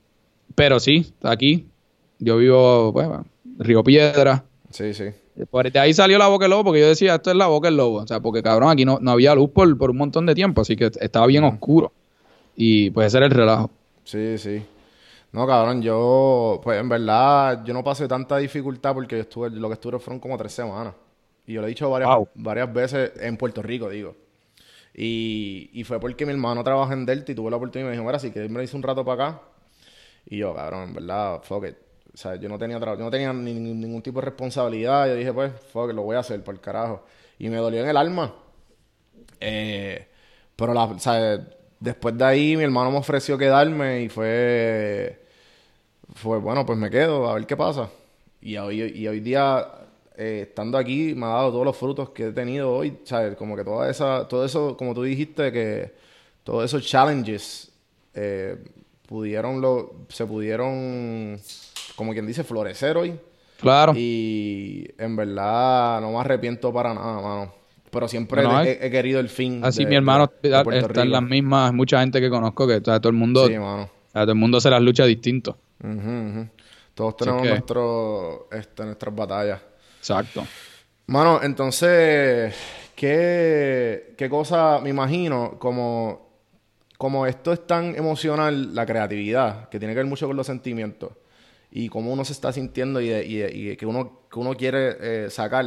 [0.55, 1.69] pero sí, aquí.
[2.19, 3.09] Yo vivo, pues,
[3.59, 4.45] Río Piedra.
[4.71, 5.05] Sí, sí.
[5.51, 7.69] Por de ahí salió la boca del lobo, porque yo decía, esto es la boca
[7.69, 7.99] del lobo.
[7.99, 10.63] O sea, porque cabrón, aquí no, no había luz por, por, un montón de tiempo,
[10.63, 11.93] así que estaba bien oscuro.
[12.57, 13.71] Y pues ese era el relajo.
[14.05, 14.63] Sí, sí.
[15.33, 19.69] No, cabrón, yo, pues en verdad, yo no pasé tanta dificultad porque yo estuve, lo
[19.69, 20.95] que estuve fueron como tres semanas.
[21.47, 24.15] Y yo lo he dicho varias, varias veces en Puerto Rico, digo.
[24.99, 27.97] Y, y fue porque mi hermano trabaja en Delta y tuve la oportunidad y me
[27.97, 29.43] dijo, mira, si que me hice un rato para acá.
[30.25, 31.77] Y yo, cabrón, en verdad, fuck it.
[32.15, 35.07] O sea, yo no tenía, yo no tenía ningún tipo de responsabilidad.
[35.09, 37.05] Yo dije, pues, fuck lo voy a hacer, por el carajo.
[37.39, 38.35] Y me dolió en el alma.
[39.39, 40.09] Eh,
[40.57, 41.47] pero, la, o sea,
[41.79, 45.21] después de ahí mi hermano me ofreció quedarme y fue...
[46.15, 47.91] Fue, bueno, pues me quedo, a ver qué pasa.
[48.41, 49.67] Y hoy, y hoy día
[50.19, 53.37] eh, estando aquí me ha dado todos los frutos que he tenido hoy, ¿sabes?
[53.37, 55.93] Como que toda esa, todo eso, como tú dijiste, que
[56.43, 57.71] todos esos challenges
[58.15, 58.57] eh,
[59.07, 61.39] pudieron, lo, se pudieron,
[61.97, 63.19] como quien dice, florecer hoy.
[63.61, 63.93] Claro.
[63.95, 67.53] Y en verdad no me arrepiento para nada, mano.
[67.91, 69.65] Pero siempre he, querido el fin.
[69.65, 73.47] Así mi hermano está en las mismas, mucha gente que conozco que todo el mundo,
[73.47, 73.89] sí, mano.
[74.13, 75.57] todo el mundo se las lucha distinto.
[76.95, 79.61] Todos tenemos nuestro, este, nuestras batallas.
[80.07, 80.47] Exacto.
[81.09, 82.55] Mano, entonces,
[82.95, 86.31] ¿qué, qué cosa me imagino como,
[86.97, 91.11] como esto es tan emocional, la creatividad, que tiene que ver mucho con los sentimientos
[91.73, 95.67] y cómo uno se está sintiendo y, que, uno, que uno quiere eh, sacar?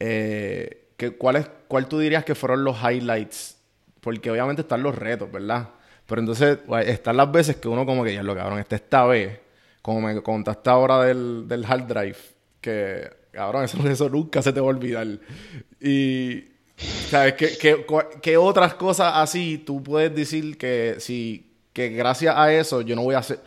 [0.00, 3.58] Eh, que, ¿cuál, es, ¿Cuál tú dirías que fueron los highlights?
[4.00, 5.68] Porque obviamente están los retos, ¿verdad?
[6.06, 9.40] Pero entonces están las veces que uno como que ya lo cabrón, esta esta vez,
[9.82, 12.35] como me contaste ahora del, del hard drive,
[12.66, 15.06] que, cabrón, eso, eso nunca se te va a olvidar.
[15.80, 16.44] Y,
[17.08, 17.34] ¿sabes?
[17.34, 17.86] ¿Qué,
[18.20, 23.02] qué, otras cosas así tú puedes decir que, si, que gracias a eso yo no
[23.02, 23.40] voy a hacer...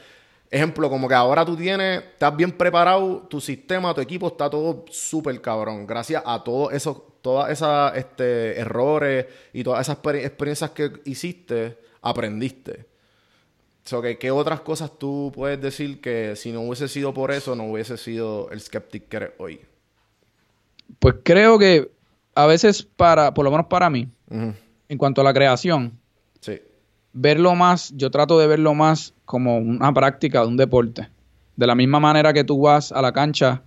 [0.51, 4.83] Ejemplo, como que ahora tú tienes, estás bien preparado, tu sistema, tu equipo está todo
[4.89, 5.85] súper cabrón.
[5.85, 12.88] Gracias a todos esos, todas esas este, errores y todas esas experiencias que hiciste, aprendiste.
[14.19, 17.97] ¿Qué otras cosas tú puedes decir que si no hubiese sido por eso, no hubiese
[17.97, 19.61] sido el skeptic que eres hoy?
[20.99, 21.91] Pues creo que
[22.35, 25.99] a veces para, por lo menos para mí, en cuanto a la creación,
[27.13, 31.09] verlo más, yo trato de verlo más como una práctica de un deporte.
[31.55, 33.63] De la misma manera que tú vas a la cancha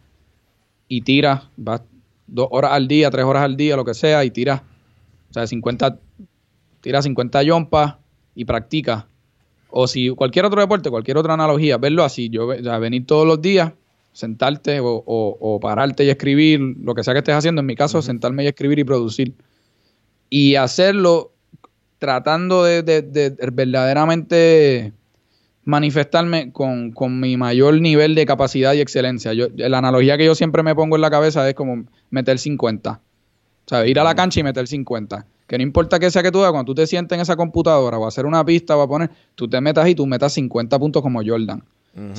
[0.88, 1.82] y tiras, vas
[2.26, 4.62] dos horas al día, tres horas al día, lo que sea, y tiras,
[5.30, 5.98] o sea, 50,
[6.80, 7.96] tiras 50 yompas
[8.34, 9.04] y practicas
[9.72, 13.72] o si cualquier otro deporte, cualquier otra analogía, verlo así, yo venir todos los días,
[14.12, 18.44] sentarte o, pararte y escribir, lo que sea que estés haciendo, en mi caso, sentarme
[18.44, 19.34] y escribir y producir.
[20.28, 21.32] Y hacerlo
[21.98, 22.82] tratando de,
[23.52, 24.92] verdaderamente
[25.64, 29.32] manifestarme con, mi mayor nivel de capacidad y excelencia.
[29.32, 32.90] Yo, la analogía que yo siempre me pongo en la cabeza es como meter 50.
[32.92, 35.26] O sea, ir a la cancha y meter 50.
[35.52, 37.98] Que no importa que sea que tú hagas, cuando tú te sientes en esa computadora
[37.98, 40.78] o a hacer una pista o a poner, tú te metas y tú metas 50
[40.78, 41.62] puntos como Jordan.
[41.94, 42.16] o,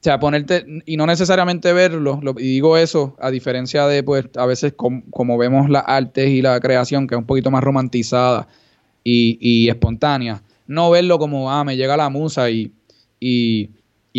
[0.00, 4.72] sea, ponerte, y no necesariamente verlo, y digo eso a diferencia de, pues, a veces
[4.72, 8.48] como vemos las artes y la creación, que es un poquito más romantizada,
[9.04, 10.42] y, espontánea.
[10.66, 12.72] No verlo como, ah, me llega la musa y,
[13.20, 13.68] y,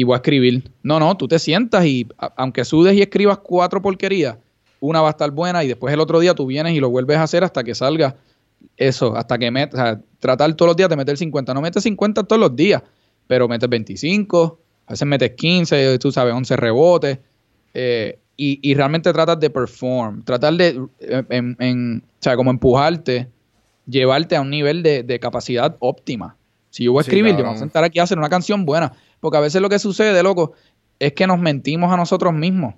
[0.03, 0.71] voy a escribir.
[0.83, 2.05] No, no, tú te sientas y
[2.35, 4.37] aunque sudes y escribas cuatro porquerías,
[4.81, 7.17] una va a estar buena y después el otro día tú vienes y lo vuelves
[7.17, 8.17] a hacer hasta que salga
[8.75, 11.53] eso, hasta que metas, o sea, tratar todos los días de meter 50.
[11.53, 12.81] No metes 50 todos los días,
[13.27, 17.19] pero metes 25, a veces metes 15, tú sabes, 11 rebotes.
[17.73, 23.27] Eh, y, realmente tratas de perform, tratar de, eh, en, o sea, como empujarte,
[23.85, 26.37] llevarte a un nivel de, capacidad óptima.
[26.71, 28.93] Si yo voy a escribir, yo voy a sentar aquí a hacer una canción buena.
[29.19, 30.53] Porque a veces lo que sucede, loco,
[30.97, 32.73] es que nos mentimos a nosotros mismos.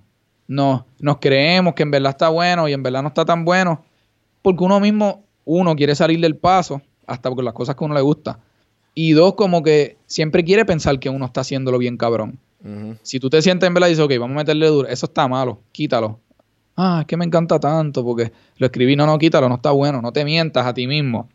[0.47, 3.83] Nos, nos creemos que en verdad está bueno y en verdad no está tan bueno.
[4.41, 7.95] Porque uno mismo, uno quiere salir del paso, hasta porque las cosas que a uno
[7.95, 8.39] le gusta.
[8.95, 12.39] Y dos, como que siempre quiere pensar que uno está haciéndolo bien cabrón.
[13.01, 15.27] Si tú te sientes en verdad y dices, ok, vamos a meterle duro, eso está
[15.27, 16.19] malo, quítalo.
[16.77, 20.01] Ah, es que me encanta tanto porque lo escribí, no, no, quítalo, no está bueno,
[20.01, 21.27] no te mientas a ti mismo.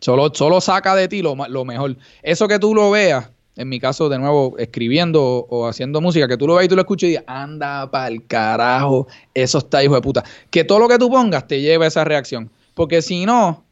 [0.00, 1.96] Solo, solo saca de ti lo, lo mejor.
[2.22, 6.36] Eso que tú lo veas, en mi caso, de nuevo, escribiendo o, haciendo música, que
[6.36, 9.94] tú lo veas y tú lo escuches y digas, anda pa'l carajo, eso está hijo
[9.94, 10.24] de puta.
[10.50, 12.50] Que todo lo que tú pongas te lleve a esa reacción.
[12.74, 13.64] Porque si no,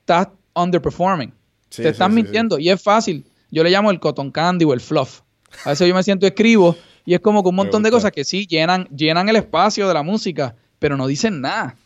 [0.00, 1.32] estás underperforming.
[1.74, 2.58] te estás mintiendo.
[2.58, 3.24] Y es fácil.
[3.50, 5.20] Yo le llamo el cotton candy o el fluff.
[5.64, 8.24] A veces yo me siento escribo y es como que un montón de cosas que
[8.24, 11.76] sí llenan, llenan el espacio de la música, pero no dicen nada.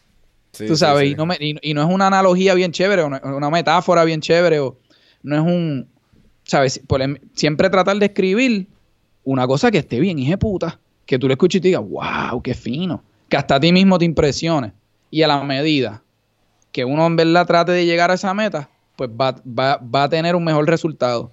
[0.57, 4.21] tú sabes, Y, no y, no es una analogía bien chévere, o una metáfora bien
[4.21, 4.79] chévere, o
[5.23, 5.89] no es un,
[6.47, 6.81] ¿sabes?
[6.99, 8.69] Em, siempre tratar de escribir
[9.25, 12.41] una cosa que esté bien, hija puta, que tú le escuches y te digas, wow,
[12.43, 14.73] qué fino, que hasta a ti mismo te impresione.
[15.11, 16.03] Y a la medida
[16.73, 20.09] que uno en verdad trate de llegar a esa meta, pues va, va, va a
[20.09, 21.33] tener un mejor resultado.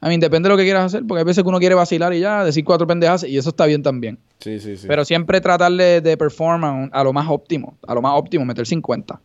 [0.00, 2.12] A mí, depende de lo que quieras hacer, porque hay veces que uno quiere vacilar
[2.12, 4.18] y ya, decir cuatro pendejas, y eso está bien también.
[4.38, 4.86] Sí, sí, sí.
[4.86, 8.66] Pero siempre tratar de, de performance a lo más óptimo, a lo más óptimo, meter
[8.66, 9.18] 50.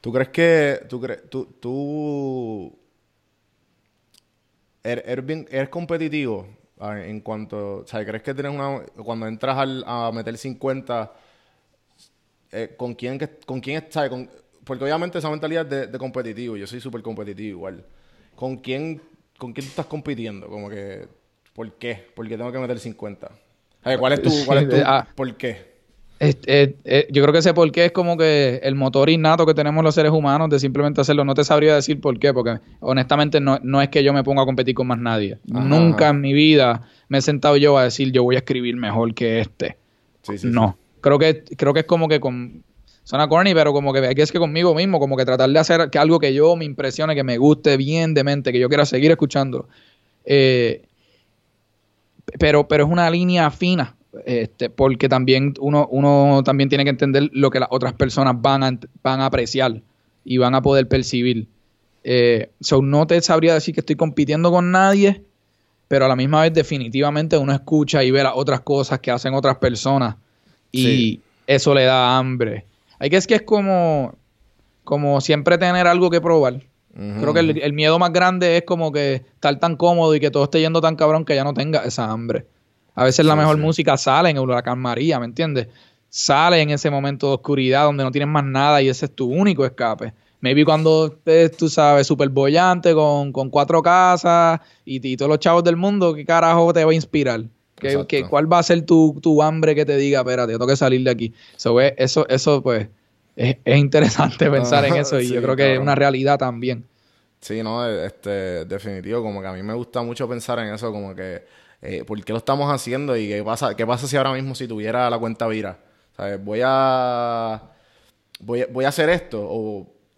[0.00, 2.72] ¿Tú crees que tú, crees, tú, tú
[4.90, 6.46] eres, bien, eres competitivo
[6.80, 11.12] en cuanto, o sea, crees que tienes una, cuando entras a meter 50,
[12.52, 14.28] eh, ¿con quién, con quién, sabes?
[14.64, 17.84] porque obviamente esa mentalidad de, de competitivo, yo soy súper competitivo igual.
[18.34, 19.00] ¿Con quién
[19.38, 20.48] ¿con quién tú estás compitiendo?
[20.48, 21.08] Como que,
[21.52, 22.06] ¿por qué?
[22.14, 23.30] ¿Por qué tengo que meter 50?
[23.98, 25.06] ¿Cuál es tu, cuál es tu ah.
[25.14, 25.75] por qué?
[26.18, 29.94] Yo creo que ese por qué es como que el motor innato que tenemos los
[29.94, 31.24] seres humanos de simplemente hacerlo.
[31.24, 34.46] No te sabría decir por qué, porque honestamente no, es que yo me ponga a
[34.46, 35.38] competir con más nadie.
[35.46, 39.14] Nunca en mi vida me he sentado yo a decir yo voy a escribir mejor
[39.14, 39.76] que este.
[40.22, 40.76] Sí, sí, no.
[41.00, 42.64] Creo que, creo que es como que con,
[43.06, 45.90] Suena corny, pero como que aquí es que conmigo mismo, como que tratar de hacer
[45.90, 48.84] que algo que yo me impresione, que me guste bien de mente, que yo quiera
[48.84, 49.68] seguir escuchando.
[50.24, 50.82] Eh,
[52.40, 57.30] pero, pero es una línea fina, este, porque también uno, uno también tiene que entender
[57.32, 59.82] lo que las otras personas van a, van a apreciar
[60.24, 61.48] y van a poder percibir.
[62.04, 65.22] Eh, so no te sabría decir que estoy compitiendo con nadie,
[65.88, 69.34] pero a la misma vez definitivamente uno escucha y ve las otras cosas que hacen
[69.34, 70.16] otras personas
[70.72, 72.64] y eso le da hambre.
[72.98, 74.14] Hay que es que es como,
[74.84, 76.62] como siempre tener algo que probar.
[76.94, 80.44] Creo que el, miedo más grande es como que estar tan cómodo y que todo
[80.44, 82.46] esté yendo tan cabrón que ya no tenga esa hambre.
[82.96, 85.68] A veces la mejor música sale en Huracán María, ¿me entiendes?
[86.08, 89.26] Sale en ese momento de oscuridad donde no tienes más nada y ese es tu
[89.26, 90.14] único escape.
[90.40, 95.76] Maybe cuando estés, tú sabes, súper bollante con, cuatro casas y, todos los chavos del
[95.76, 97.42] mundo, ¿qué carajo te va a inspirar?
[97.74, 101.02] ¿Qué, cuál va a ser tu, tu, hambre que te diga, espérate, tengo que salir
[101.04, 101.34] de aquí?
[101.96, 102.88] eso, eso, pues,
[103.36, 106.86] es, interesante pensar en eso y yo creo que es una realidad también.
[107.40, 111.14] Sí, no, este, definitivo, como que a mí me gusta mucho pensar en eso, como
[111.14, 111.44] que,
[111.82, 114.66] eh, ¿por qué lo estamos haciendo y qué pasa, qué pasa si ahora mismo si
[114.66, 115.78] tuviera la cuenta vira?
[116.16, 116.42] ¿Sabes?
[116.42, 117.62] Voy a,
[118.40, 119.42] voy a, voy a hacer esto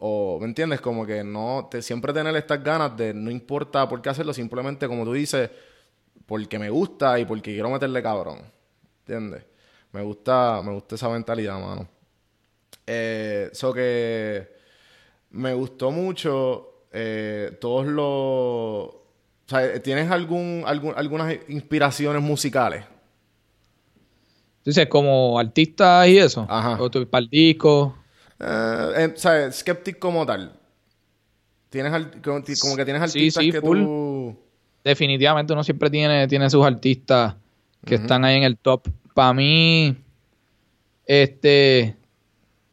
[0.01, 0.81] o, ¿me entiendes?
[0.81, 4.87] Como que no, te, siempre tener estas ganas de, no importa por qué hacerlo, simplemente
[4.87, 5.51] como tú dices,
[6.27, 8.40] porque me gusta y porque quiero meterle cabrón.
[9.01, 9.44] ¿Entiendes?
[9.92, 11.88] Me gusta, me gusta esa mentalidad, mano.
[12.87, 14.49] Eh, so que
[15.31, 18.98] me gustó mucho eh, todos los...
[19.49, 22.85] O sea, ¿tienes algún, algún, algunas inspiraciones musicales?
[24.63, 26.46] Dices, como artista y eso.
[26.49, 26.77] Ajá.
[26.79, 27.96] O tu, para el disco.
[28.38, 30.53] Eh, o sea, Skeptic como tal.
[31.71, 31.92] Tienes
[32.61, 34.37] como que tienes artistas que tú
[34.85, 37.35] definitivamente uno siempre tiene, tiene sus artistas
[37.85, 38.88] que están ahí en el top.
[39.15, 39.96] Para mí,
[41.07, 41.96] este,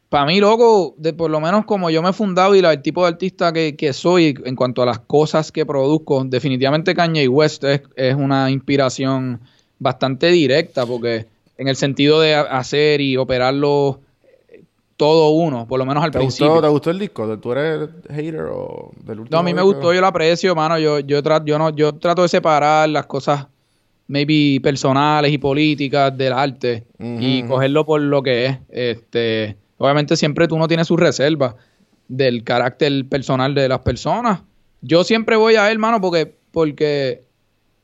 [0.10, 3.04] para mí, loco, de por lo menos como yo me he fundado y el tipo
[3.04, 7.82] de artista que, soy en cuanto a las cosas que produzco, definitivamente Kanye West es,
[7.96, 9.42] es una inspiración
[9.80, 11.26] bastante directa porque
[11.58, 14.00] en el sentido de hacer y operarlo
[14.98, 16.48] todo uno, por lo menos al ¿Te principio.
[16.48, 17.40] Gustó, ¿Te gustó el disco?
[17.40, 19.36] ¿Tú eres hater o del último?
[19.36, 20.80] No, a mí me gustó, yo lo aprecio, mano.
[20.80, 23.48] Yo, yo, trato, yo, no, yo trato de separar las cosas,
[24.08, 28.58] maybe personales y políticas del arte y cogerlo por lo que es.
[28.70, 31.56] Este, obviamente siempre tú no tienes sus reservas
[32.08, 34.42] del carácter personal de las personas.
[34.82, 37.24] Yo siempre voy a él, mano, porque, porque,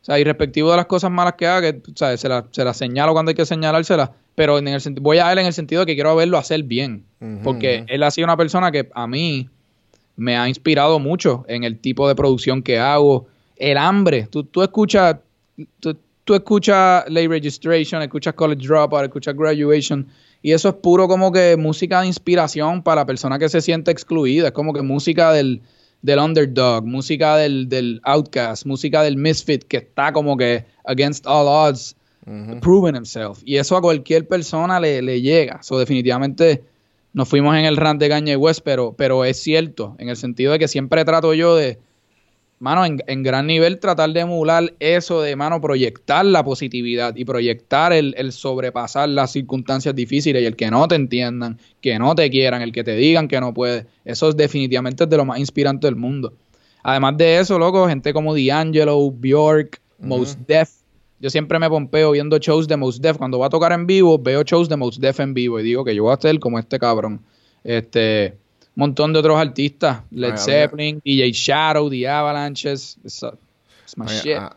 [0.01, 3.13] o sea, irrespectivo de las cosas malas que haga, que, se las se la señalo
[3.13, 5.95] cuando hay que señalárselas pero en el voy a él en el sentido de que
[5.95, 7.03] quiero verlo hacer bien,
[7.43, 9.49] porque él ha sido una persona que a mí
[10.15, 13.27] me ha inspirado mucho en el tipo de producción que hago,
[13.57, 15.17] el hambre, tú, tú escuchas,
[15.79, 20.07] tú, tú escuchas late registration, escuchas college dropout, escuchas graduation,
[20.41, 23.91] y eso es puro como que música de inspiración para la persona que se siente
[23.91, 25.61] excluida, es como que música del,
[26.01, 31.47] del underdog, música del, del outcast, música del misfit que está como que against all
[31.47, 31.95] odds
[32.61, 33.41] proven himself.
[33.45, 35.61] Y eso a cualquier persona le, le llega.
[35.63, 36.63] So, definitivamente
[37.13, 40.53] nos fuimos en el rant de Kanye West, pero, pero es cierto, en el sentido
[40.53, 41.77] de que siempre trato yo de,
[42.61, 47.91] mano, en, gran nivel tratar de emular eso de, mano, proyectar la positividad y proyectar
[47.91, 52.29] el, el, sobrepasar las circunstancias difíciles y el que no te entiendan, que no te
[52.29, 53.87] quieran, el que te digan que no puedes.
[54.05, 56.33] Eso es definitivamente de lo más inspirante del mundo.
[56.83, 60.69] Además de eso, loco, gente como D'Angelo, Bjork, Most Def,
[61.21, 63.17] yo siempre me pompeo viendo shows de Most Def.
[63.17, 65.85] Cuando va a tocar en vivo, veo shows de Most Def en vivo y digo
[65.85, 67.21] que yo voy a ser como este cabrón.
[67.63, 68.39] Este,
[68.75, 72.97] montón de otros artistas, Led Zeppelin, DJ Shadow, The Avalanches.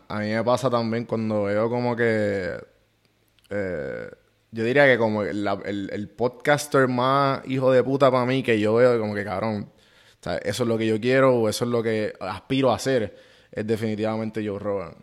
[0.07, 2.57] a, mí me pasa también cuando veo como que.
[3.49, 4.09] Eh,
[4.51, 8.75] yo diría que como el, el, podcaster más hijo de puta para mí que yo
[8.75, 9.69] veo, como que cabrón.
[10.43, 13.17] eso es lo que yo quiero o eso es lo que aspiro a hacer.
[13.51, 14.95] Es definitivamente Joe Rogan.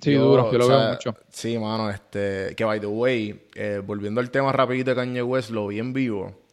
[0.00, 1.14] Sí, duro, yo lo veo mucho.
[1.28, 5.50] Sí, mano, este, que by the way, eh, volviendo al tema rapidito de Kanye West,
[5.50, 6.47] lo vi en vivo.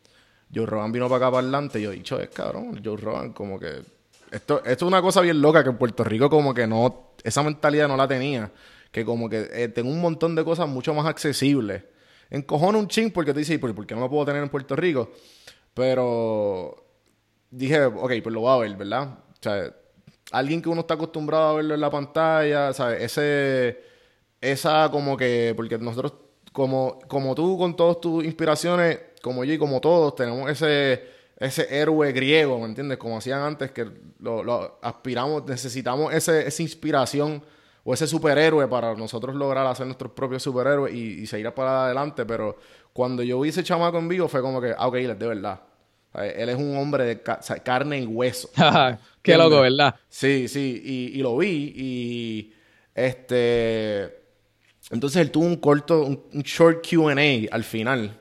[0.53, 3.33] Joe Rogan vino para acá para adelante y yo he dicho, es cabrón, Joe Rogan
[3.33, 3.81] como que...
[4.31, 7.13] Esto, esto es una cosa bien loca que en Puerto Rico como que no...
[7.23, 8.51] Esa mentalidad no la tenía.
[8.91, 11.83] Que como que eh, tengo un montón de cosas mucho más accesibles.
[12.29, 15.11] Encojona un ching porque te dices, ¿por qué no lo puedo tener en Puerto Rico?
[15.73, 16.75] Pero
[17.51, 19.09] dije, ok, pues lo voy a ver, ¿verdad?
[19.09, 19.73] O sea,
[20.31, 23.01] alguien que uno está acostumbrado a verlo en la pantalla, ¿sabes?
[23.03, 23.81] Ese,
[24.41, 26.13] esa como que, porque nosotros,
[26.51, 31.03] como, como tú con todas tus inspiraciones, como yo y como todos, tenemos ese,
[31.39, 32.99] ese héroe griego, ¿me entiendes?
[32.99, 33.88] Como hacían antes, que
[34.19, 37.41] lo, aspiramos, necesitamos ese, esa inspiración
[37.84, 42.23] o ese superhéroe para nosotros lograr hacer nuestros propios superhéroes y, y seguir para adelante,
[42.23, 42.55] pero
[42.93, 45.59] cuando yo vi ese chamaco en vivo fue como que, ah, ok, de verdad.
[46.13, 47.21] Él es un hombre de
[47.63, 48.51] carne y hueso.
[49.23, 49.95] Qué loco, ¿verdad?
[50.07, 50.82] Sí, sí,
[51.15, 52.53] y, lo vi y
[52.93, 54.23] este...
[54.91, 58.19] Entonces él tuvo un corto, un, short QA al final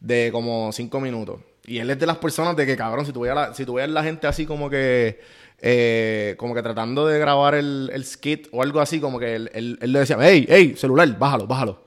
[0.00, 1.40] de como cinco minutos.
[1.66, 3.78] Y él es de las personas de que, cabrón, si tú veas la, si tú
[3.78, 5.20] la gente así como que,
[5.60, 9.50] eh, como que tratando de grabar el, el, skit o algo así, como que él,
[9.52, 11.84] él, le decía, hey, hey, celular, bájalo, bájalo.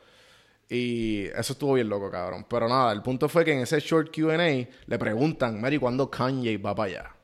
[0.70, 2.46] Y eso estuvo bien loco, cabrón.
[2.50, 6.58] Pero nada, el punto fue que en ese short QA le preguntan, Mary, ¿cuándo Kanye
[6.58, 7.16] va para allá?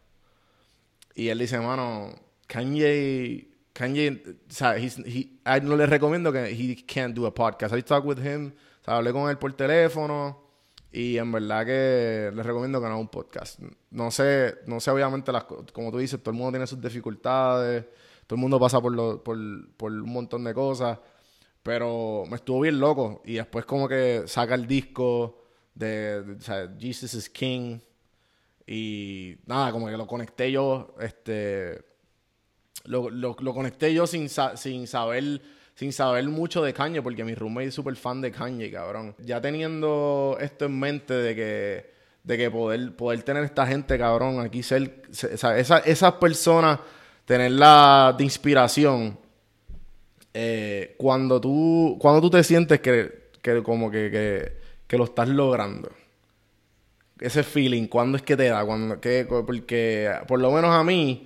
[1.16, 2.14] Y él dice, mano,
[2.48, 7.76] Kanye, Kanye, o sea, he, no le recomiendo que he can't do a podcast.
[7.76, 10.49] I talked with him, o sea, hablé con él por teléfono
[10.92, 13.60] y en verdad que le recomiendo que un podcast.
[13.92, 17.86] No sé, no sé obviamente las como tú dices, todo el mundo tiene sus dificultades,
[18.26, 19.38] todo el mundo pasa por, lo, por,
[19.76, 20.98] por un montón de cosas,
[21.64, 25.44] pero me estuvo bien loco y después como que saca el disco
[25.76, 26.38] de,
[26.80, 27.80] Jesus is King
[28.66, 31.84] y nada, como que lo conecté yo, este,
[32.86, 35.42] lo, lo, conecté yo sin, sin saber
[35.80, 39.16] sin saber mucho de Kanye, porque mi roommate es súper fan de Kanye, cabrón.
[39.20, 41.90] Ya teniendo esto en mente de que,
[42.22, 46.82] de que poder, poder tener esta gente, cabrón, aquí ser, esa, esas personas,
[47.24, 49.18] tenerla de inspiración,
[50.34, 55.30] eh, cuando, tú, cuando tú te sientes que, que como que, que, que lo estás
[55.30, 55.90] logrando
[57.22, 57.88] ese feeling?
[57.88, 58.66] ¿Cuándo es que te da?
[58.66, 61.26] Cuando, que, porque por lo menos a mí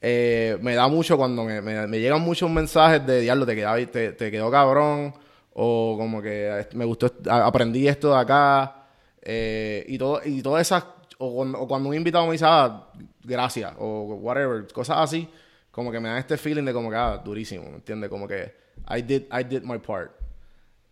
[0.00, 4.50] eh, me da mucho cuando me, llegan muchos mensajes de diablo, te, te, te, quedó
[4.50, 5.14] cabrón,
[5.54, 8.86] o como que me gustó, aprendí esto de acá,
[9.22, 10.84] eh, y, todo, y todas esas,
[11.18, 12.88] o, cuando un invitado me dice, ah,
[13.24, 15.28] gracias, o whatever, cosas así,
[15.70, 18.08] como que me da este feeling de como que, ah, durísimo, ¿me entiendes?
[18.08, 18.52] Como que
[18.88, 20.12] I did, I did my part.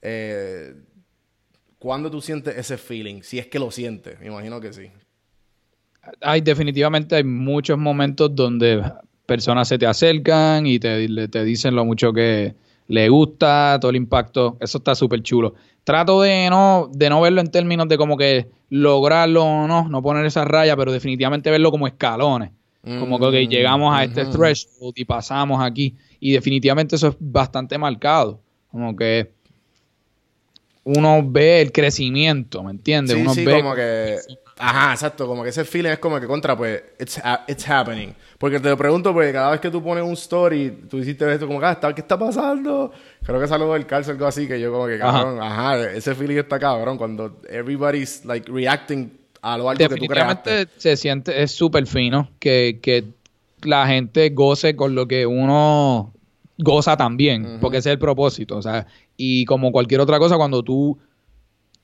[0.02, 0.74] Eh,
[1.78, 3.22] ¿Cuándo tú sientes ese feeling?
[3.22, 4.90] Si es que lo sientes, me imagino que sí.
[6.20, 8.82] Hay definitivamente hay muchos momentos donde
[9.26, 12.54] personas se te acercan y te, te dicen lo mucho que
[12.88, 15.54] le gusta todo el impacto, eso está súper chulo.
[15.84, 20.02] Trato de no, de no verlo en términos de como que lograrlo o no, no
[20.02, 22.50] poner esa raya, pero definitivamente verlo como escalones.
[22.82, 25.96] Como que Mm, llegamos a este threshold y pasamos aquí.
[26.20, 28.40] Y definitivamente eso es bastante marcado.
[28.70, 29.32] Como que
[30.87, 33.16] uno ve el crecimiento, ¿me entiendes?
[33.16, 34.18] Sí, uno sí, ve como que...
[34.59, 38.14] Ajá, exacto, como que ese feeling es como que contra, pues, it's, ha- it's happening.
[38.39, 41.47] Porque te lo pregunto, porque cada vez que tú pones un story, tú hiciste esto
[41.49, 42.93] como, ah, está- ¿qué está pasando?
[43.24, 46.37] Creo que salió del cárcel algo así, que yo como que, cabrón, ajá, ese feeling
[46.39, 49.12] está cabrón, cuando everybody's, like, reacting
[49.43, 50.68] a lo alto que tú creaste.
[50.76, 53.05] se siente, es súper fino que, que
[53.62, 56.12] la gente goce con lo que uno
[56.59, 60.62] goza también, porque ese es el propósito, o sea, y como cualquier otra cosa, cuando
[60.62, 60.98] tú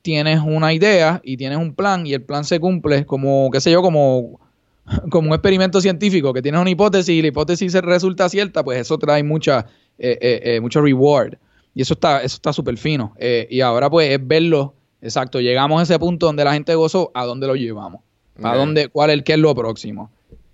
[0.03, 3.71] tienes una idea y tienes un plan y el plan se cumple, como, qué sé
[3.71, 4.41] yo, como,
[5.11, 8.81] como un experimento científico, que tienes una hipótesis y la hipótesis se resulta cierta, pues
[8.81, 9.67] eso trae mucha,
[9.99, 11.35] eh, eh, eh, mucho reward.
[11.75, 13.15] Y eso está eso está súper fino.
[13.19, 17.11] Eh, y ahora pues es verlo, exacto, llegamos a ese punto donde la gente gozó,
[17.15, 18.03] ¿a dónde lo llevamos?
[18.43, 18.57] ¿A Ok.
[18.57, 20.11] dónde, cuál es, qué es lo próximo?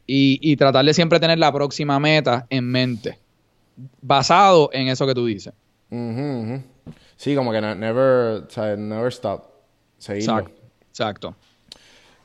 [0.06, 3.18] Y, y tratar de siempre tener la próxima meta en mente,
[4.00, 5.52] basado en eso que tú dices.
[5.90, 6.62] Ujú.
[7.16, 9.44] Sí, como que ne- never, o sea, never stop.
[9.98, 10.38] Seguirlo.
[10.38, 10.62] Exacto.
[10.90, 11.36] Exacto.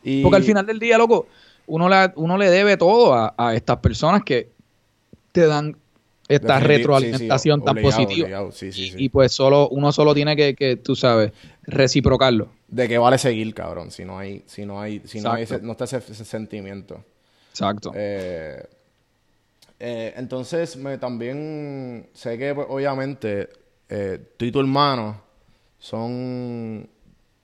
[0.03, 1.27] Y- Porque al final del día, loco,
[1.67, 4.51] uno, la- uno le debe todo a, a estas personas que
[5.31, 5.77] te dan
[6.27, 8.23] esta Definitivo, retroalimentación sí, sí, tan positiva.
[8.25, 8.95] obligado, sí, sí, y, sí.
[8.99, 11.31] y pues solo uno solo tiene que, que, tú sabes,
[11.63, 12.49] reciprocarlo.
[12.67, 15.61] De qué vale seguir, cabrón, si no hay, si no hay, si no hay ese-
[15.61, 17.03] no está ese, ese sentimiento.
[17.51, 17.91] Exacto.
[17.93, 18.63] Eh,
[19.85, 23.49] eh, entonces, me, también sé que, pues, obviamente,
[23.89, 25.21] eh, tú y tu hermano
[25.77, 26.89] son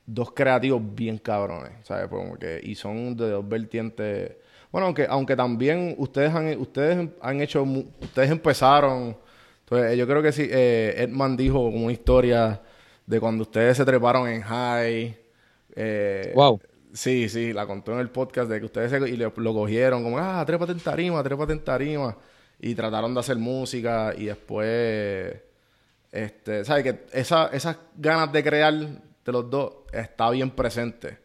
[0.05, 2.07] dos creativos bien cabrones, ¿sabes?
[2.07, 4.37] Como que, y son de dos vertientes.
[4.71, 9.17] Bueno, aunque, aunque también ustedes han, ustedes han hecho, ustedes empezaron.
[9.61, 12.61] Entonces, yo creo que sí, eh, Edman dijo una historia
[13.05, 15.17] de cuando ustedes se treparon en high.
[15.75, 16.59] eh, Wow.
[16.93, 20.03] Sí, sí, la contó en el podcast de que ustedes se- y le- lo cogieron
[20.03, 22.17] como, ah, trépate en tarima, trépate en tarima.
[22.59, 25.35] Y trataron de hacer música y después,
[26.11, 26.83] este, ¿sabes?
[26.83, 31.17] Que esa, esas ganas de crear de los dos está bien presente.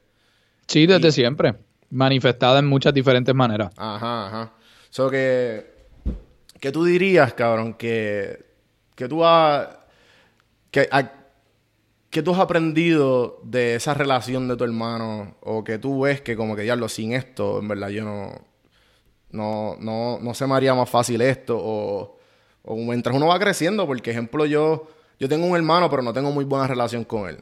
[0.66, 1.54] Sí, desde siempre.
[1.90, 3.72] Manifestada en muchas diferentes maneras.
[3.76, 4.52] Ajá, ajá.
[4.90, 5.74] So que,
[6.60, 8.44] que tú dirías, cabrón, que,
[8.94, 9.68] que tú has,
[10.70, 11.12] que, a-
[12.14, 16.36] que tú has aprendido de esa relación de tu hermano o que tú ves que
[16.36, 18.32] como que diablo sin esto, en verdad yo no,
[19.30, 22.16] no, no, no se me haría más fácil esto o,
[22.76, 24.86] mientras uno va creciendo, porque ejemplo yo,
[25.18, 27.38] yo tengo un hermano pero no tengo muy buena relación con él.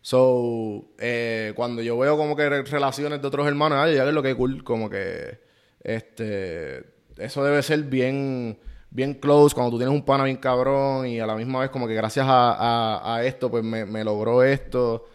[0.00, 4.14] So, eh, cuando yo veo como que re- relaciones de otros hermanos, ay, ya ves
[4.14, 5.38] lo que cool, como que
[5.84, 6.84] este
[7.18, 8.58] eso debe ser bien
[8.98, 11.86] bien close cuando tú tienes un pana bien cabrón y a la misma vez como
[11.86, 15.06] que gracias a, a- a esto pues me, me logró esto.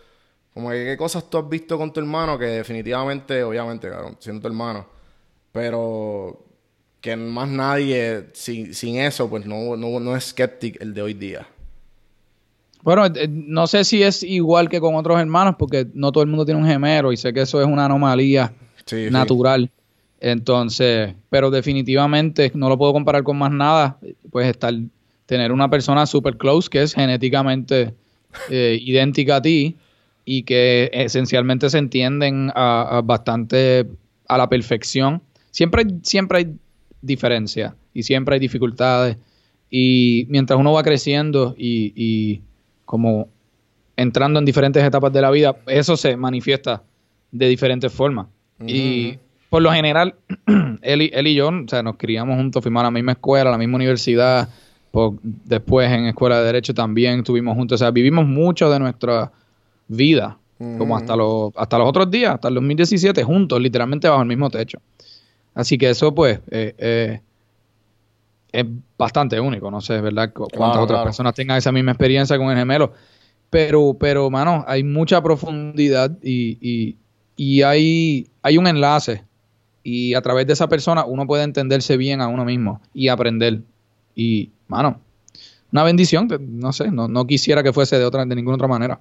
[0.53, 4.41] Como que qué cosas tú has visto con tu hermano que definitivamente, obviamente, cabrón, siendo
[4.41, 4.85] tu hermano,
[5.51, 6.45] pero
[7.01, 11.13] que más nadie sin, sin eso pues no, no, no es skeptic el de hoy
[11.13, 11.45] día.
[12.83, 16.29] Bueno, eh, no sé si es igual que con otros hermanos, porque no todo el
[16.29, 18.53] mundo tiene un gemelo y sé que eso es una anomalía
[18.85, 19.11] Sí, sí.
[20.23, 23.97] Entonces, pero definitivamente no lo puedo comparar con más nada.
[24.31, 24.73] Pues estar,
[25.25, 27.93] tener una persona super close que es genéticamente
[28.49, 29.75] eh, idéntica a ti
[30.23, 33.85] y que esencialmente se entienden a, bastante
[34.29, 35.21] a la perfección.
[35.51, 36.55] Siempre siempre hay
[37.01, 39.17] diferencias y siempre hay dificultades.
[39.69, 42.41] Y mientras uno va creciendo y, y
[42.85, 43.27] como
[43.97, 46.81] entrando en diferentes etapas de la vida, eso se manifiesta
[47.29, 48.27] de diferentes formas.
[48.65, 49.17] Y
[49.53, 50.15] por lo general,
[50.81, 53.49] él y, él y yo, o sea, nos criamos juntos, fuimos a la misma escuela,
[53.49, 54.49] a la misma universidad,
[54.89, 59.31] por- después en escuela de derecho también estuvimos juntos, o sea, vivimos mucho de nuestra
[59.87, 60.39] vida,
[60.79, 64.49] como hasta los, hasta los otros días, hasta el 2017, juntos, literalmente bajo el mismo
[64.49, 64.79] techo.
[65.53, 67.21] Así que eso, pues, eh, eh,
[68.51, 68.65] es
[68.97, 69.69] bastante único.
[69.69, 70.33] No sé, ¿verdad?
[70.33, 71.03] Cu- Cuántas Claro, otras claro.
[71.05, 72.91] personas tengan esa misma experiencia con el gemelo.
[73.51, 76.97] Pero, pero, mano, hay mucha profundidad y, y,
[77.35, 79.25] y hay, hay un enlace.
[79.83, 83.61] Y a través de esa persona uno puede entenderse bien a uno mismo y aprender.
[84.15, 85.01] Y, mano,
[85.71, 86.29] una bendición.
[86.39, 88.99] No sé, no, no quisiera que fuese de otra, de ninguna otra manera.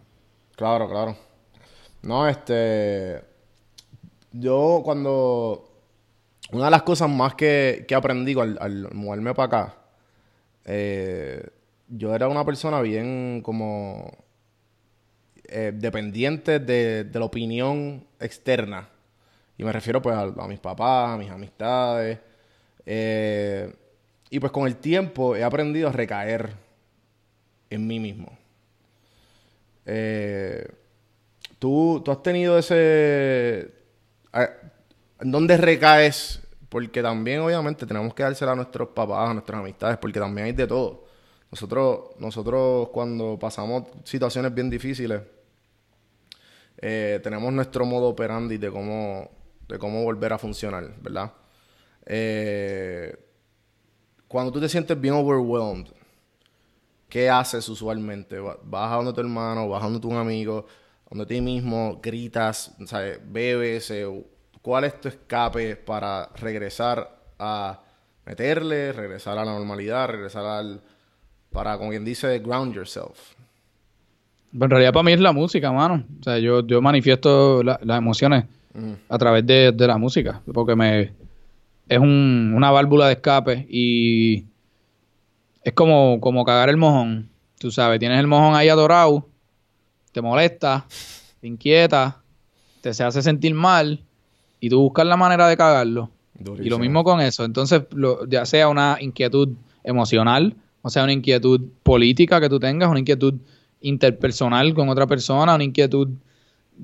[0.56, 1.16] Claro, claro.
[2.02, 3.22] No, este.
[4.32, 5.68] Yo cuando.
[6.50, 9.76] Una de las cosas más que, que aprendí al, al moverme para acá.
[10.64, 11.46] eh,
[11.88, 14.10] yo era una persona bien como.
[15.48, 18.88] eh, dependiente de, de la opinión externa.
[19.56, 22.18] Y me refiero pues a, mis papás, a mis amistades.
[22.86, 23.74] eh,
[24.30, 26.54] y pues con el tiempo he aprendido a recaer
[27.68, 28.36] en mí mismo.
[29.84, 30.66] Eh,
[31.58, 33.72] ¿tú, tú has tenido ese...
[35.20, 36.40] ¿En dónde recaes?
[36.68, 40.52] Porque también, obviamente, tenemos que dársela a nuestros papás, a nuestras amistades, porque también hay
[40.52, 41.04] de todo.
[41.50, 45.20] Nosotros, nosotros cuando pasamos situaciones bien difíciles,
[46.78, 49.30] eh, tenemos nuestro modo operandi de cómo,
[49.68, 51.32] de cómo volver a funcionar, ¿verdad?
[52.06, 53.16] Eh,
[54.28, 55.88] cuando tú te sientes bien overwhelmed,
[57.08, 58.38] ¿qué haces usualmente?
[58.38, 60.66] Vas a donde tu hermano, vas a donde tu amigo,
[61.10, 63.20] donde ti mismo, gritas, ¿sabes?
[63.24, 63.90] bebes.
[63.90, 64.06] Eh,
[64.62, 67.80] ¿Cuál es tu escape para regresar a
[68.24, 70.80] meterle, regresar a la normalidad, regresar al.
[71.50, 73.34] para, como quien dice, ground yourself?
[74.54, 76.04] En realidad, para mí es la música, mano.
[76.20, 78.44] O sea, yo, yo manifiesto las emociones
[79.08, 81.12] a través de, de la música, porque me
[81.88, 84.46] es un, una válvula de escape y
[85.62, 87.28] es como, como cagar el mojón.
[87.58, 89.28] Tú sabes, tienes el mojón ahí adorado,
[90.12, 90.86] te molesta,
[91.40, 92.22] te inquieta,
[92.80, 94.00] te se hace sentir mal
[94.60, 96.10] y tú buscas la manera de cagarlo.
[96.60, 97.44] Y lo mismo con eso.
[97.44, 97.82] Entonces,
[98.28, 99.50] ya sea una inquietud
[99.84, 103.34] emocional, o sea, una inquietud política que tú tengas, una inquietud
[103.80, 106.08] interpersonal con otra persona, una inquietud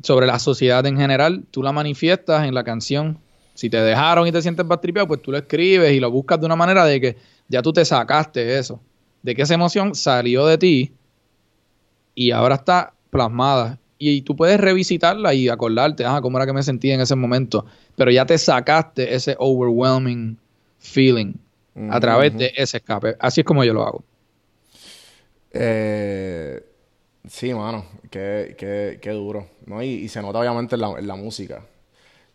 [0.02, 3.18] sobre la sociedad en general, tú la manifiestas en la canción
[3.58, 4.78] si te dejaron y te sientes más
[5.08, 7.16] pues tú lo escribes y lo buscas de una manera de que
[7.48, 8.80] ya tú te sacaste eso.
[9.22, 10.92] De que esa emoción salió de ti
[12.14, 13.80] y ahora está plasmada.
[13.98, 17.66] Y, tú puedes revisitarla y acordarte, ah, cómo era que me sentí en ese momento.
[17.96, 20.38] Pero ya te sacaste ese overwhelming
[20.78, 21.34] feeling
[21.90, 23.16] a través de ese escape.
[23.18, 24.04] Así es como yo lo hago.
[25.50, 26.62] Eh,
[27.28, 29.46] sí, mano, qué, qué, qué duro.
[29.66, 29.82] ¿no?
[29.82, 31.62] Y, se nota obviamente en la música.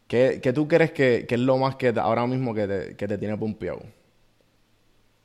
[0.08, 3.36] ¿Qué, tú crees que, es lo más que ahora mismo que te, que te tiene
[3.36, 3.82] pompeado?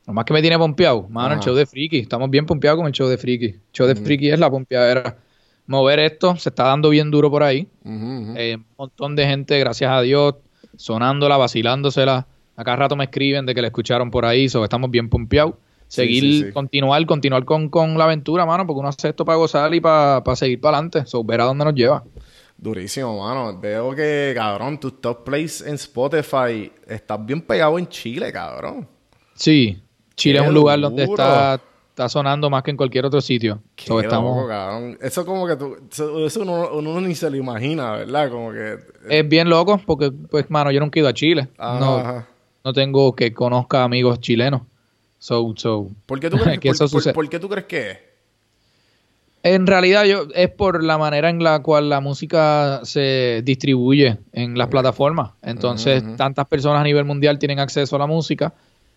[0.06, 1.98] Lo más que me tiene pompeado, mano, el show de Friki.
[1.98, 3.46] Estamos bien pompeados con el show de Friki.
[3.48, 5.18] El show de Friki es la pompeadera.
[5.66, 7.68] Mover esto se está dando bien duro por ahí.
[7.84, 10.36] Eh, un montón de gente, gracias a Dios,
[10.76, 12.26] sonándola, vacilándosela.
[12.56, 15.56] Acá rato me escriben de que la escucharon por ahí, so estamos bien pompeados.
[15.88, 20.22] Seguir, continuar, continuar con, la aventura, mano, porque uno hace esto para gozar y para,
[20.36, 21.06] seguir para adelante.
[21.06, 22.04] So, ver a dónde nos lleva.
[22.58, 23.58] Durísimo, mano.
[23.58, 28.86] Veo que, cabrón, tus top plays en Spotify estás bien pegado en Chile, cabrón.
[29.34, 29.82] Sí,
[30.14, 31.58] Chile es un lugar donde está,
[31.88, 33.62] está sonando más que en cualquier otro sitio.
[33.74, 34.46] estamos...
[34.46, 34.98] cabrón.
[35.00, 35.76] Eso como que tú,
[36.26, 38.30] eso uno, ni se lo imagina, ¿verdad?
[38.30, 38.76] Como que...
[39.08, 41.48] Es bien loco porque, pues, mano, yo nunca he ido a Chile.
[41.56, 42.26] No,
[42.62, 44.62] no tengo que conozca amigos chilenos.
[45.18, 45.90] So, so...
[46.06, 47.14] ¿Por qué tú crees que, eso sucede?
[47.14, 47.98] ¿Por qué tú crees que es?
[49.42, 54.58] En realidad yo es por la manera en la cual la música se distribuye en
[54.58, 55.30] las plataformas.
[55.42, 58.52] Entonces, tantas personas a nivel mundial tienen acceso a la música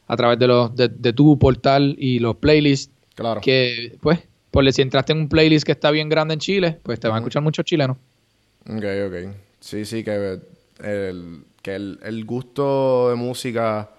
[0.07, 2.91] a través de los de, tu portal y los playlists.
[3.15, 3.39] Claro.
[3.39, 4.19] Que, pues,
[4.49, 7.17] por si entraste en un playlist que está bien grande en Chile, pues te van
[7.17, 7.97] a escuchar muchos chilenos.
[8.67, 9.35] Ok, ok.
[9.59, 10.39] Sí, sí, que
[10.83, 13.89] el, que el, gusto de música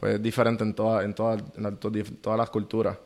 [0.00, 2.96] pues, es diferente en, toda, en, toda, en todas las culturas.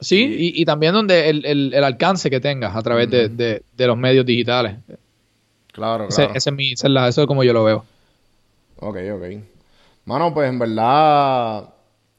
[0.00, 4.76] Sí, y, también donde el, alcance que tengas a través de, los medios digitales.
[5.72, 6.32] Claro, claro.
[6.34, 7.84] Ese, es mi, eso es como yo lo veo.
[8.80, 9.24] Ok, ok.
[10.04, 11.68] Mano, pues en verdad,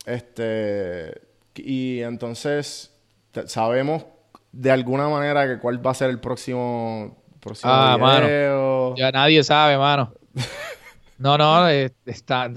[0.05, 1.21] este,
[1.55, 2.91] y entonces
[3.47, 4.05] sabemos
[4.53, 8.95] de alguna manera que cuál va a ser el próximo, próximo ah, Mano.
[8.95, 10.13] Ya nadie sabe, mano.
[11.17, 12.49] No, no, eh, está,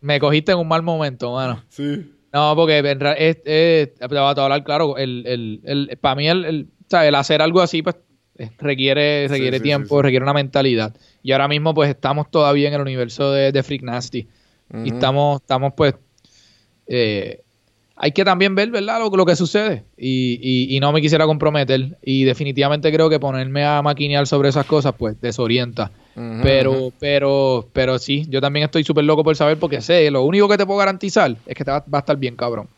[0.00, 1.62] me cogiste en un mal momento, mano.
[1.68, 2.12] Sí.
[2.32, 6.44] No, porque es, es, te voy a hablar claro, el, el, el, para mí el,
[6.44, 7.96] el, el hacer algo así pues
[8.58, 10.96] requiere, requiere tiempo, requiere una mentalidad.
[11.22, 14.26] Y ahora mismo pues estamos todavía en el universo de, de Freak Nasty.
[14.84, 15.94] Y estamos, estamos pues...
[16.86, 17.42] Eh,
[17.94, 18.98] hay que también ver, ¿verdad?
[18.98, 19.84] Lo, lo que sucede.
[19.96, 21.98] Y, y, no me quisiera comprometer.
[22.02, 27.98] Y definitivamente creo que ponerme a maquinear sobre esas cosas pues desorienta pero, pero, pero
[27.98, 30.78] sí, yo también estoy súper loco por saber porque sé, lo único que te puedo
[30.78, 32.68] garantizar es que te va, a estar bien cabrón.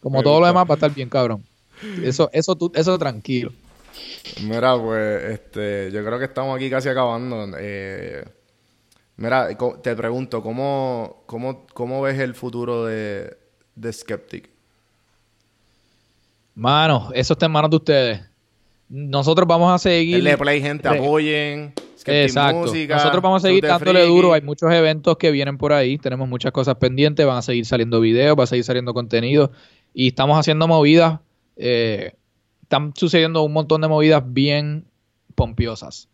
[0.00, 1.44] Como todo lo demás va a estar bien cabrón.
[2.02, 3.52] Eso, eso, tú, eso tranquilo.
[4.42, 7.56] Mira, pues, este, yo creo que estamos aquí casi acabando.
[7.58, 8.24] Eh,
[9.16, 9.48] mira,
[9.82, 13.36] te pregunto, ¿cómo, cómo, cómo ves el futuro de,
[13.74, 14.48] de Skeptic?
[16.54, 18.31] Mano, eso está en manos de ustedes.
[18.94, 20.26] Nosotros vamos a seguir.
[20.28, 21.72] El play, gente, apoyen.
[22.04, 22.74] Exacto.
[22.74, 24.34] Nosotros vamos a seguir dándole duro.
[24.34, 25.96] Hay muchos eventos que vienen por ahí.
[25.96, 27.24] Tenemos muchas cosas pendientes.
[27.24, 29.50] Van a seguir saliendo videos, va a seguir saliendo contenido.
[29.94, 31.20] Y estamos haciendo movidas.
[31.56, 32.12] Eh,
[32.64, 34.84] están sucediendo un montón de movidas bien
[35.36, 36.10] pompiosas.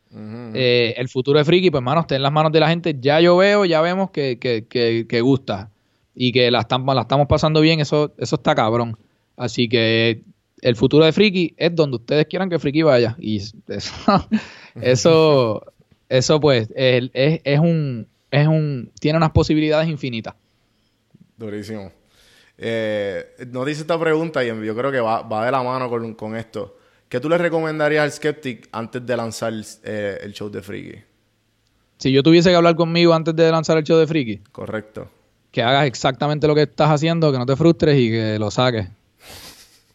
[0.54, 2.96] Eh, el futuro de Friki, pues, hermano, está en las manos de la gente.
[3.00, 5.72] Ya yo veo, ya vemos que, que, que, gusta.
[6.14, 7.80] Y que la, estamos, la estamos pasando bien.
[7.80, 8.96] Eso, eso está cabrón.
[9.36, 10.22] Así que
[10.62, 13.16] el futuro de Friki es donde ustedes quieran que Friki vaya.
[13.18, 13.56] Y eso,
[14.80, 15.62] eso,
[16.08, 20.34] eso pues, es, es, un, es un, tiene unas posibilidades infinitas.
[21.36, 21.92] Durísimo.
[22.56, 26.14] Eh, nos dice esta pregunta y yo creo que va, va de la mano con,
[26.14, 26.76] con, esto.
[27.08, 29.52] ¿Qué tú le recomendarías al Skeptic antes de lanzar
[29.84, 30.98] eh, el show de Friki?
[31.98, 34.38] Si yo tuviese que hablar conmigo antes de lanzar el show de Friki.
[34.50, 35.08] Correcto.
[35.52, 38.88] Que hagas exactamente lo que estás haciendo, que no te frustres y que lo saques.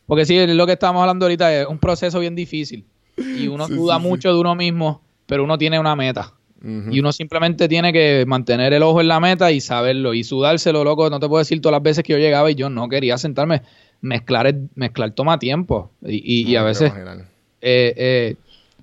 [0.06, 2.86] Porque sí, lo que estamos hablando ahorita es un proceso bien difícil.
[3.18, 6.34] Y uno duda mucho de uno mismo, pero uno tiene una meta.
[6.66, 10.14] Y uno simplemente tiene que mantener el ojo en la meta y saberlo.
[10.14, 11.10] Y sudárselo, loco.
[11.10, 13.64] No te puedo decir todas las veces que yo llegaba y yo no quería sentarme.
[14.00, 15.92] Mezclar, mezclar toma tiempo.
[16.06, 16.94] Y, a veces
[17.60, 18.36] eh, eh,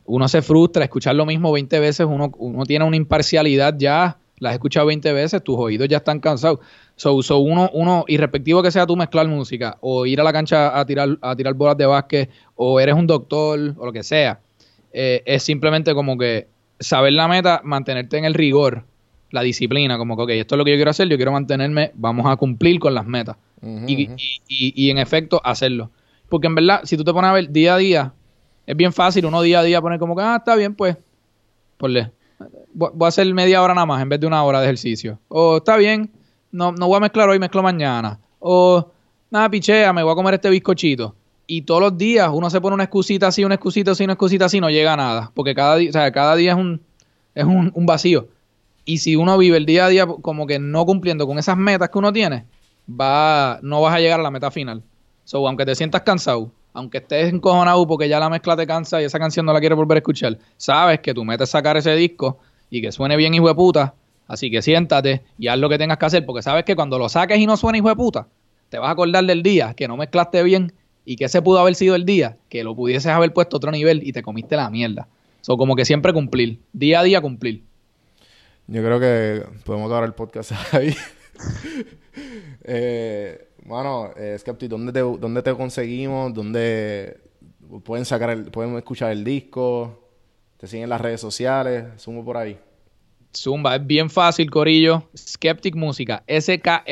[0.05, 0.85] uno se frustra.
[0.85, 4.18] Escuchar lo mismo 20 veces, uno, uno tiene una imparcialidad ya.
[4.41, 6.61] Las has escuchado 20 veces, tus oídos ya están cansados.
[7.01, 10.78] So, so uno, uno, irrespectivo que sea tú mezclar música, o ir a la cancha
[10.78, 14.40] a tirar, a tirar bolas de básquet, o eres un doctor, o lo que sea,
[14.92, 16.48] eh, es simplemente como que
[16.78, 18.84] saber la meta, mantenerte en el rigor,
[19.30, 21.90] la disciplina, como que, ok, esto es lo que yo quiero hacer, yo quiero mantenerme,
[21.94, 23.38] vamos a cumplir con las metas.
[23.62, 24.11] y,
[24.46, 25.90] y, en efecto, hacerlo.
[26.28, 28.12] Porque en verdad, si tú te pones a ver día a día,
[28.66, 30.98] es bien fácil uno día a día poner como que, ah, está bien, pues,
[31.78, 32.12] ponle,
[32.74, 35.18] voy a hacer media hora nada más en vez de una hora de ejercicio.
[35.28, 36.11] O está bien,
[36.53, 38.18] no, no voy a mezclar hoy, mezclo mañana.
[38.38, 38.90] O,
[39.30, 41.14] nada, pichea, me voy a comer este bizcochito.
[41.46, 44.44] Y todos los días uno se pone una excusita así, una excusita así, una excusita
[44.44, 45.32] así, no llega a nada.
[45.34, 46.80] Porque cada día, o sea, cada día es un,
[47.34, 48.28] es un, vacío.
[48.84, 51.90] Y si uno vive el día a día como que no cumpliendo con esas metas
[51.90, 52.46] que uno tiene,
[52.88, 54.82] va, no vas a llegar a la meta final.
[55.24, 59.05] So, aunque te sientas cansado, aunque estés encojonado porque ya la mezcla te cansa y
[59.05, 61.94] esa canción no la quieres volver a escuchar, sabes que tu meta es sacar ese
[61.94, 62.38] disco
[62.70, 63.94] y que suene bien hijo de puta
[64.31, 67.09] Así que siéntate y haz lo que tengas que hacer, porque sabes que cuando lo
[67.09, 68.28] saques y no suena hijo de puta,
[68.68, 70.72] te vas a acordar del día que no mezclaste bien
[71.05, 73.72] y que ese pudo haber sido el día que lo pudieses haber puesto a otro
[73.72, 75.09] nivel y te comiste la mierda.
[75.41, 77.64] So, como que siempre cumplir, día a día cumplir.
[78.68, 80.95] Yo creo que podemos acabar el podcast ahí.
[82.62, 86.33] eh, bueno, eh, Skepti, ¿dónde te, ¿dónde te conseguimos?
[86.33, 87.18] ¿Dónde
[87.83, 90.09] pueden sacar el, pueden escuchar el disco?
[90.57, 91.87] ¿Te siguen en las redes sociales?
[91.97, 92.57] Sumo por ahí.
[93.37, 95.09] Zumba, es bien fácil, Corillo.
[95.16, 96.91] Skeptic Música, S-K-E-P-T-I-C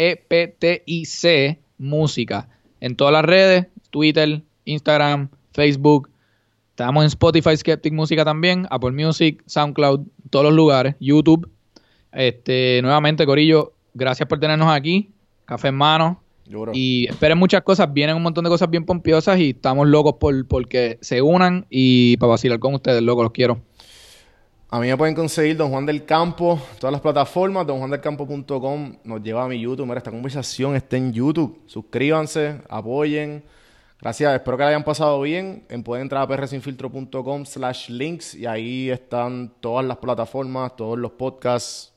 [1.78, 2.48] Música.
[2.80, 6.10] En todas las redes, Twitter, Instagram, Facebook.
[6.70, 11.50] Estamos en Spotify, Skeptic Música también, Apple Music, SoundCloud, todos los lugares, YouTube.
[12.12, 15.10] Este, nuevamente, Corillo, gracias por tenernos aquí.
[15.44, 16.22] Café en mano.
[16.72, 20.46] Y esperen muchas cosas, vienen un montón de cosas bien pompiosas y estamos locos por,
[20.46, 23.60] por que se unan y para vacilar con ustedes, locos, los quiero.
[24.70, 29.44] A mí me pueden conseguir Don Juan del Campo, todas las plataformas, donjuandelcampo.com, nos lleva
[29.44, 29.86] a mi YouTube.
[29.86, 31.62] Mira, esta conversación está en YouTube.
[31.64, 33.42] Suscríbanse, apoyen.
[33.98, 35.64] Gracias, espero que la hayan pasado bien.
[35.82, 41.94] Pueden entrar a prsinfiltro.com slash links y ahí están todas las plataformas, todos los podcasts.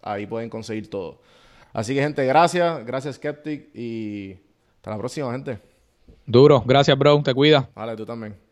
[0.00, 1.20] Ahí pueden conseguir todo.
[1.72, 2.86] Así que, gente, gracias.
[2.86, 3.74] Gracias, Skeptic.
[3.74, 4.36] Y
[4.76, 5.58] hasta la próxima, gente.
[6.24, 6.62] Duro.
[6.64, 7.20] Gracias, bro.
[7.20, 7.68] Te cuida.
[7.74, 8.51] Vale, tú también.